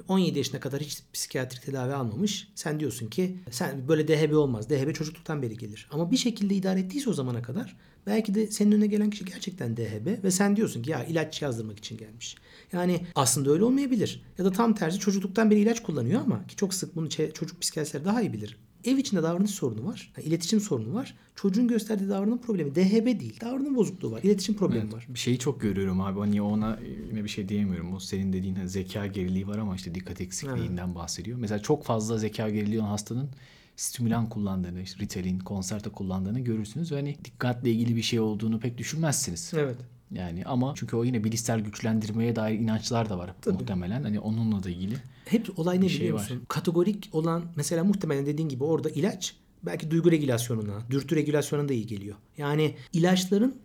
17 0.08 0.38
yaşına 0.38 0.60
kadar 0.60 0.82
hiç 0.82 1.04
psikiyatrik 1.14 1.62
tedavi 1.62 1.94
almamış. 1.94 2.48
Sen 2.56 2.80
diyorsun 2.80 3.08
ki 3.08 3.38
sen 3.52 3.88
böyle 3.88 4.08
DHB 4.08 4.34
olmaz. 4.36 4.70
DHB 4.70 4.94
çocukluktan 4.94 5.42
beri 5.42 5.58
gelir. 5.58 5.88
Ama 5.92 6.12
bir 6.12 6.18
şekilde 6.18 6.56
idare 6.56 6.80
ettiyse 6.80 7.10
o 7.10 7.14
zamana 7.14 7.42
kadar 7.42 7.76
belki 8.08 8.36
de 8.36 8.48
senin 8.48 8.72
önüne 8.72 8.88
gelen 8.88 9.10
kişi 9.10 9.26
gerçekten 9.26 9.78
DHB 9.78 10.24
ve 10.24 10.32
sen 10.32 10.56
diyorsun 10.56 10.82
ki 10.82 10.92
ya 10.92 11.04
ilaç 11.04 11.42
yazdırmak 11.42 11.78
için 11.78 11.98
gelmiş. 11.98 12.36
Yani 12.72 13.06
aslında 13.16 13.52
öyle 13.52 13.64
olmayabilir. 13.64 14.24
Ya 14.38 14.46
da 14.46 14.52
tam 14.52 14.76
tersi 14.76 15.00
çocukluktan 15.00 15.52
beri 15.52 15.60
ilaç 15.60 15.84
kullanıyor 15.84 16.22
ama 16.22 16.48
ki 16.48 16.56
çok 16.56 16.74
sık 16.74 16.96
bunu 16.96 17.10
çocuk 17.10 17.62
psikiyatristleri 17.62 18.06
daha 18.06 18.22
iyi 18.22 18.34
bilir. 18.34 18.58
Ev 18.86 18.98
içinde 18.98 19.24
davranış 19.24 19.52
sorunu 19.52 19.86
var. 19.86 20.12
yani 20.18 20.28
iletişim 20.28 20.60
sorunu 20.60 20.94
var. 20.94 21.16
Çocuğun 21.36 21.68
gösterdiği 21.68 22.10
davranım 22.10 22.42
problemi 22.42 22.76
DHB 22.76 23.06
değil. 23.20 23.40
Davranım 23.42 23.76
bozukluğu 23.76 24.12
var. 24.12 24.20
İletişim 24.24 24.56
problemi 24.56 24.94
var. 24.94 25.08
Bir 25.10 25.20
şeyi 25.20 25.40
çok 25.40 25.62
görüyorum 25.62 26.02
abi. 26.02 26.20
Hani 26.20 26.42
ona 26.42 26.80
yine 27.10 27.24
bir 27.24 27.30
şey 27.30 27.50
diyemiyorum. 27.50 27.94
O 27.94 28.00
senin 28.00 28.34
dediğin 28.34 28.56
hani 28.56 28.70
zeka 28.70 29.08
geriliği 29.08 29.48
var 29.48 29.58
ama 29.58 29.76
işte 29.76 29.96
dikkat 29.96 30.22
eksikliğinden 30.22 30.96
bahsediyor. 30.96 31.38
Mesela 31.38 31.60
çok 31.60 31.84
fazla 31.84 32.18
zeka 32.18 32.50
geriliği 32.50 32.80
olan 32.80 32.88
hastanın 32.88 33.30
stimülan 33.76 34.30
kullandığını, 34.30 34.82
işte 34.82 35.00
Ritalin, 35.00 35.40
konserte 35.40 35.90
kullandığını 35.90 36.40
görürsünüz 36.40 36.92
ve 36.92 36.96
hani 36.96 37.18
dikkatle 37.26 37.72
ilgili 37.72 37.96
bir 37.96 38.02
şey 38.02 38.20
olduğunu 38.20 38.60
pek 38.60 38.78
düşünmezsiniz. 38.78 39.52
Evet. 39.56 39.78
Yani 40.12 40.46
ama 40.46 40.74
çünkü 40.76 40.96
o 40.96 41.04
yine 41.04 41.24
bilişsel 41.24 41.60
güçlendirmeye 41.60 42.36
dair 42.36 42.60
inançlar 42.60 43.10
da 43.10 43.18
var 43.18 43.34
Tabii. 43.42 43.54
muhtemelen. 43.54 44.04
Hani 44.04 44.20
onunla 44.20 44.64
da 44.64 44.70
ilgili. 44.70 44.96
Hep 45.26 45.60
olay 45.60 45.78
ne 45.78 45.82
Bir 45.82 45.90
şey 45.90 46.00
biliyor 46.00 46.16
var. 46.16 46.22
musun? 46.22 46.42
Kategorik 46.48 47.10
olan 47.12 47.44
mesela 47.56 47.84
muhtemelen 47.84 48.26
dediğin 48.26 48.50
gibi 48.50 48.64
orada 48.64 48.90
ilaç 48.90 49.36
belki 49.64 49.92
duygu 49.92 50.12
regülasyonuna, 50.12 50.82
dürtü 50.90 51.16
regülasyonuna 51.16 51.70
da 51.70 51.74
iyi 51.74 51.88
geliyor. 51.88 52.16
Yani 52.38 52.76
ilaçların 52.94 53.56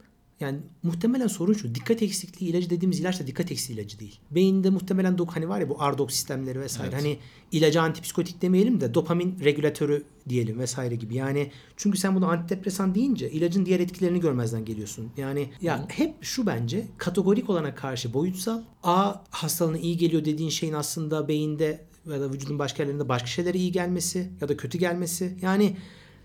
yani 0.40 0.58
muhtemelen 0.82 1.26
sorun 1.26 1.52
şu. 1.52 1.74
Dikkat 1.74 2.02
eksikliği 2.02 2.50
ilacı 2.50 2.70
dediğimiz 2.70 3.00
ilaç 3.00 3.20
da 3.20 3.26
dikkat 3.26 3.52
eksikliği 3.52 3.80
ilacı 3.80 3.98
değil. 3.98 4.20
Beyinde 4.30 4.70
muhtemelen 4.70 5.18
dok 5.18 5.36
hani 5.36 5.48
var 5.48 5.60
ya 5.60 5.68
bu 5.68 5.82
ardok 5.82 6.12
sistemleri 6.12 6.60
vesaire. 6.60 6.90
Evet. 6.92 7.00
Hani 7.00 7.18
ilacı 7.52 7.82
antipsikotik 7.82 8.42
demeyelim 8.42 8.80
de 8.80 8.94
dopamin 8.94 9.38
regülatörü 9.44 10.04
diyelim 10.28 10.58
vesaire 10.58 10.94
gibi. 10.94 11.14
Yani 11.14 11.50
çünkü 11.76 11.98
sen 11.98 12.14
bunu 12.14 12.26
antidepresan 12.28 12.94
deyince 12.94 13.30
ilacın 13.30 13.66
diğer 13.66 13.80
etkilerini 13.80 14.20
görmezden 14.20 14.64
geliyorsun. 14.64 15.10
Yani 15.16 15.50
ya 15.62 15.86
hep 15.88 16.14
şu 16.20 16.46
bence 16.46 16.86
kategorik 16.98 17.50
olana 17.50 17.74
karşı 17.74 18.14
boyutsal 18.14 18.62
A 18.82 19.14
hastalığına 19.30 19.78
iyi 19.78 19.96
geliyor 19.96 20.24
dediğin 20.24 20.50
şeyin 20.50 20.72
aslında 20.72 21.28
beyinde 21.28 21.84
ya 22.06 22.20
da 22.20 22.32
vücudun 22.32 22.58
başka 22.58 22.82
yerlerinde 22.82 23.08
başka 23.08 23.26
şeylere 23.26 23.58
iyi 23.58 23.72
gelmesi 23.72 24.30
ya 24.40 24.48
da 24.48 24.56
kötü 24.56 24.78
gelmesi. 24.78 25.36
Yani 25.42 25.76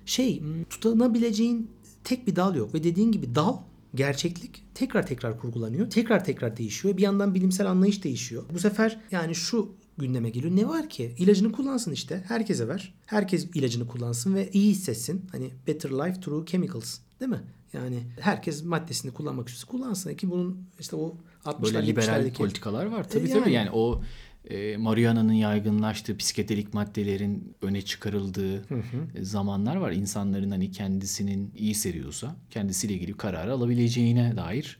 şey 0.06 0.43
tutanabileceğin 0.69 1.71
tek 2.04 2.28
bir 2.28 2.36
dal 2.36 2.56
yok 2.56 2.73
ve 2.73 2.84
dediğin 2.84 3.12
gibi 3.12 3.36
dal 3.36 3.58
gerçeklik 3.96 4.64
tekrar 4.74 5.08
tekrar 5.08 5.40
kurgulanıyor. 5.40 5.90
Tekrar 5.90 6.26
tekrar 6.26 6.58
değişiyor. 6.58 6.98
Bir 6.98 7.02
yandan 7.02 7.36
bilimsel 7.36 7.70
anlayış 7.70 8.04
değişiyor. 8.04 8.44
Bu 8.54 8.60
sefer 8.60 9.00
yani 9.12 9.36
şu 9.36 9.76
gündeme 9.98 10.30
geliyor. 10.30 10.56
Ne 10.56 10.68
var 10.68 10.90
ki? 10.90 11.16
İlacını 11.18 11.52
kullansın 11.52 11.92
işte. 11.92 12.24
Herkese 12.28 12.68
ver. 12.68 12.94
Herkes 13.06 13.48
ilacını 13.54 13.88
kullansın 13.88 14.36
ve 14.36 14.50
iyi 14.52 14.72
hissetsin. 14.72 15.26
Hani 15.32 15.52
better 15.68 15.92
life 15.92 16.20
through 16.22 16.48
chemicals. 16.48 17.00
Değil 17.20 17.32
mi? 17.32 17.42
Yani 17.74 18.04
herkes 18.20 18.64
maddesini 18.64 19.12
kullanmak 19.14 19.50
istiyorsa 19.50 19.72
kullansın. 19.72 20.16
Ki 20.16 20.32
bunun 20.32 20.68
işte 20.80 20.96
o 20.96 21.18
60'lar 21.46 21.64
Böyle 21.64 21.88
liberal 21.88 22.08
70'lerdeki 22.22 22.34
politikalar 22.34 22.86
var. 22.86 23.10
Tabii 23.10 23.24
E, 23.24 23.30
tabii 23.30 23.40
yani. 23.40 23.54
yani 23.54 23.70
o 23.72 24.02
e, 24.50 24.78
marihuana'nın 24.78 25.34
yaygınlaştığı, 25.34 26.18
psikedelik 26.18 26.74
maddelerin 26.74 27.56
öne 27.62 27.82
çıkarıldığı 27.82 28.58
e, 29.16 29.24
zamanlar 29.24 29.76
var. 29.76 29.92
İnsanların 29.92 30.52
hani 30.52 30.72
kendisinin 30.72 31.52
iyi 31.58 31.70
hissediyorsa 31.70 32.36
kendisiyle 32.50 32.94
ilgili 32.94 33.14
kararı 33.14 33.54
alabileceğine 33.54 34.38
dair 34.38 34.78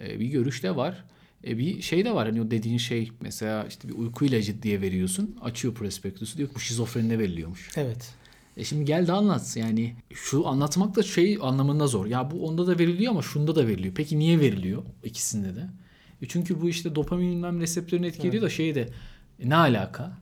e, 0.00 0.20
bir 0.20 0.26
görüş 0.26 0.62
de 0.62 0.76
var. 0.76 1.04
E, 1.46 1.58
bir 1.58 1.82
şey 1.82 2.04
de 2.04 2.14
var 2.14 2.28
hani 2.28 2.42
o 2.42 2.50
dediğin 2.50 2.78
şey 2.78 3.12
mesela 3.20 3.64
işte 3.68 3.88
bir 3.88 3.94
uyku 3.94 4.24
ilacı 4.24 4.62
diye 4.62 4.80
veriyorsun. 4.80 5.36
Açıyor 5.40 5.74
prospektüsü 5.74 6.38
diyor 6.38 6.48
ki 6.48 6.54
bu 6.54 6.60
şizofrenine 6.60 7.18
veriliyormuş. 7.18 7.70
Evet. 7.76 8.14
E 8.56 8.64
şimdi 8.64 8.84
gel 8.84 9.06
de 9.06 9.12
anlat. 9.12 9.56
Yani 9.56 9.96
şu 10.14 10.46
anlatmak 10.46 10.96
da 10.96 11.02
şey 11.02 11.38
anlamında 11.42 11.86
zor. 11.86 12.06
Ya 12.06 12.30
bu 12.30 12.46
onda 12.46 12.66
da 12.66 12.78
veriliyor 12.78 13.12
ama 13.12 13.22
şunda 13.22 13.56
da 13.56 13.66
veriliyor. 13.66 13.94
Peki 13.94 14.18
niye 14.18 14.40
veriliyor 14.40 14.82
ikisinde 15.04 15.56
de? 15.56 15.68
E 16.22 16.28
çünkü 16.28 16.60
bu 16.60 16.68
işte 16.68 16.94
dopamin 16.94 17.32
bilmem 17.32 17.60
reseptörünü 17.60 18.06
etkiliyor 18.06 18.42
da 18.42 18.48
şey 18.48 18.74
de 18.74 18.88
e 19.40 19.48
ne 19.48 19.56
alaka? 19.56 20.12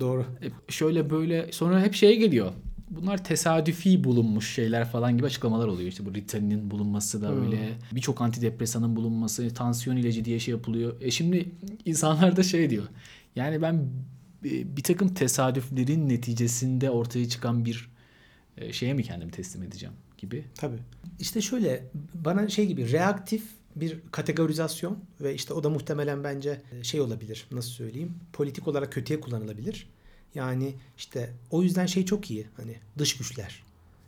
Doğru. 0.00 0.26
E 0.42 0.72
şöyle 0.72 1.10
böyle 1.10 1.52
sonra 1.52 1.82
hep 1.82 1.94
şeye 1.94 2.14
geliyor. 2.14 2.52
Bunlar 2.90 3.24
tesadüfi 3.24 4.04
bulunmuş 4.04 4.54
şeyler 4.54 4.88
falan 4.88 5.16
gibi 5.16 5.26
açıklamalar 5.26 5.68
oluyor. 5.68 5.88
İşte 5.88 6.06
bu 6.06 6.14
Ritalinin 6.14 6.70
bulunması 6.70 7.22
da 7.22 7.34
öyle. 7.34 7.72
Birçok 7.92 8.20
antidepresanın 8.20 8.96
bulunması, 8.96 9.54
tansiyon 9.54 9.96
ilacı 9.96 10.24
diye 10.24 10.38
şey 10.38 10.52
yapılıyor. 10.52 10.96
E 11.00 11.10
şimdi 11.10 11.48
insanlar 11.84 12.36
da 12.36 12.42
şey 12.42 12.70
diyor. 12.70 12.84
Yani 13.36 13.62
ben 13.62 13.88
bir 14.42 14.76
bir 14.76 14.82
takım 14.82 15.14
tesadüflerin 15.14 16.08
neticesinde 16.08 16.90
ortaya 16.90 17.28
çıkan 17.28 17.64
bir 17.64 17.88
e, 18.58 18.72
şeye 18.72 18.94
mi 18.94 19.02
kendimi 19.02 19.30
teslim 19.30 19.62
edeceğim 19.62 19.94
gibi. 20.18 20.44
Tabii. 20.54 20.78
İşte 21.20 21.40
şöyle 21.40 21.84
bana 22.14 22.48
şey 22.48 22.66
gibi 22.66 22.92
reaktif 22.92 23.44
bir 23.76 24.00
kategorizasyon 24.10 24.98
ve 25.20 25.34
işte 25.34 25.54
o 25.54 25.64
da 25.64 25.70
muhtemelen 25.70 26.24
bence 26.24 26.62
şey 26.82 27.00
olabilir. 27.00 27.46
Nasıl 27.52 27.70
söyleyeyim? 27.70 28.14
Politik 28.32 28.68
olarak 28.68 28.92
kötüye 28.92 29.20
kullanılabilir. 29.20 29.88
Yani 30.34 30.74
işte 30.96 31.32
o 31.50 31.62
yüzden 31.62 31.86
şey 31.86 32.04
çok 32.04 32.30
iyi. 32.30 32.46
Hani 32.56 32.76
dış 32.98 33.16
güçler. 33.16 33.62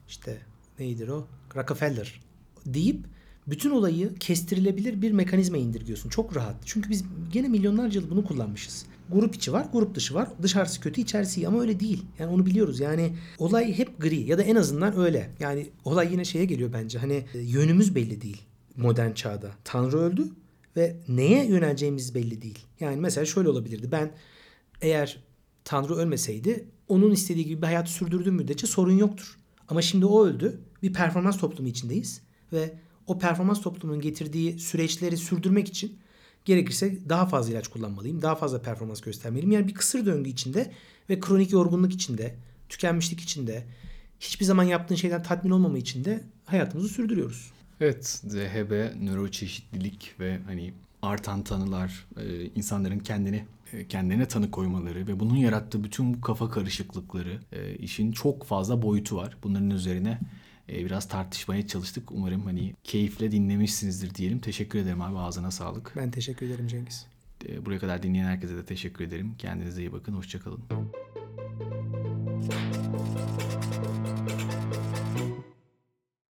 İşte 0.09 0.39
neydir 0.79 1.09
o? 1.09 1.27
Rockefeller 1.57 2.21
deyip 2.67 3.07
bütün 3.47 3.71
olayı 3.71 4.15
kestirilebilir 4.15 5.03
bir 5.03 5.13
mekanizma 5.13 5.57
indirgiyorsun. 5.57 6.09
Çok 6.11 6.37
rahat. 6.37 6.57
Çünkü 6.65 6.91
biz 6.91 7.05
gene 7.33 7.49
milyonlarca 7.49 8.01
yıl 8.01 8.11
bunu 8.11 8.25
kullanmışız. 8.25 8.87
Grup 9.13 9.35
içi 9.35 9.53
var, 9.53 9.67
grup 9.73 9.95
dışı 9.95 10.15
var. 10.15 10.29
Dışarısı 10.43 10.81
kötü, 10.81 11.01
içerisi 11.01 11.41
iyi 11.41 11.49
ama 11.49 11.61
öyle 11.61 11.81
değil. 11.81 12.05
Yani 12.19 12.31
onu 12.33 12.47
biliyoruz. 12.47 12.81
Yani 12.81 13.17
olay 13.39 13.79
hep 13.79 14.01
gri 14.01 14.21
ya 14.21 14.39
da 14.39 14.43
en 14.43 14.57
azından 14.57 14.99
öyle. 14.99 15.31
Yani 15.41 15.67
olay 15.85 16.13
yine 16.13 16.25
şeye 16.25 16.45
geliyor 16.45 16.73
bence. 16.73 16.99
Hani 16.99 17.25
e, 17.35 17.39
yönümüz 17.39 17.95
belli 17.95 18.23
değil 18.23 18.43
modern 18.77 19.13
çağda. 19.13 19.51
Tanrı 19.65 19.99
öldü 19.99 20.29
ve 20.77 20.97
neye 21.09 21.47
yöneleceğimiz 21.47 22.15
belli 22.15 22.43
değil. 22.43 22.59
Yani 22.81 22.97
mesela 22.97 23.25
şöyle 23.25 23.49
olabilirdi. 23.49 23.93
Ben 23.93 24.13
eğer 24.81 25.23
Tanrı 25.65 25.95
ölmeseydi 25.95 26.69
onun 26.89 27.11
istediği 27.11 27.47
gibi 27.47 27.63
bir 27.63 27.67
hayat 27.67 27.89
sürdürdüğüm 27.89 28.35
müddetçe 28.35 28.67
sorun 28.67 28.99
yoktur. 28.99 29.39
Ama 29.69 29.83
şimdi 29.83 30.07
o 30.07 30.27
öldü. 30.27 30.61
Bir 30.83 30.93
performans 30.93 31.39
toplumu 31.39 31.69
içindeyiz 31.69 32.23
ve 32.53 32.75
o 33.07 33.19
performans 33.19 33.61
toplumunun 33.61 34.01
getirdiği 34.01 34.59
süreçleri 34.59 35.17
sürdürmek 35.17 35.69
için 35.69 35.99
gerekirse 36.45 36.99
daha 37.09 37.27
fazla 37.27 37.53
ilaç 37.53 37.69
kullanmalıyım. 37.69 38.23
Daha 38.23 38.35
fazla 38.35 38.63
performans 38.63 39.01
göstermeliyim. 39.01 39.53
Yani 39.53 39.69
bir 39.69 39.75
kısır 39.75 40.07
döngü 40.07 40.31
içinde 40.31 40.73
ve 41.11 41.21
kronik 41.21 41.53
yorgunluk 41.53 41.93
içinde, 41.93 42.35
tükenmişlik 42.69 43.21
içinde, 43.21 43.67
hiçbir 44.21 44.45
zaman 44.45 44.65
yaptığın 44.65 44.95
şeyden 44.95 45.23
tatmin 45.23 45.51
olmama 45.51 45.79
içinde 45.79 46.25
hayatımızı 46.45 46.89
sürdürüyoruz. 46.89 47.53
Evet, 47.81 48.07
ZHB, 48.07 49.03
nöroçeşitlilik 49.05 50.15
ve 50.21 50.39
hani 50.47 50.73
artan 51.03 51.45
tanılar, 51.45 52.07
e, 52.17 52.45
insanların 52.45 52.99
kendini 52.99 53.45
e, 53.73 53.89
kendine 53.89 54.29
tanı 54.29 54.51
koymaları 54.51 55.07
ve 55.07 55.21
bunun 55.21 55.37
yarattığı 55.37 55.85
bütün 55.85 56.15
bu 56.15 56.21
kafa 56.21 56.51
karışıklıkları, 56.51 57.41
e, 57.53 57.75
işin 57.75 58.13
çok 58.13 58.45
fazla 58.45 58.83
boyutu 58.83 59.17
var. 59.17 59.37
Bunların 59.43 59.71
üzerine 59.71 60.19
biraz 60.69 61.09
tartışmaya 61.09 61.67
çalıştık. 61.67 62.13
Umarım 62.13 62.41
hani 62.45 62.75
keyifle 62.85 63.33
dinlemişsinizdir 63.33 64.15
diyelim. 64.15 64.39
Teşekkür 64.39 64.79
ederim 64.79 65.03
abi 65.03 65.19
ağzına 65.19 65.51
sağlık. 65.51 65.93
Ben 65.97 66.11
teşekkür 66.11 66.47
ederim 66.47 66.67
Cengiz. 66.67 67.07
Buraya 67.65 67.79
kadar 67.79 68.03
dinleyen 68.03 68.25
herkese 68.25 68.57
de 68.57 68.65
teşekkür 68.65 69.05
ederim. 69.05 69.35
Kendinize 69.39 69.81
iyi 69.81 69.93
bakın. 69.93 70.13
Hoşçakalın. 70.13 70.61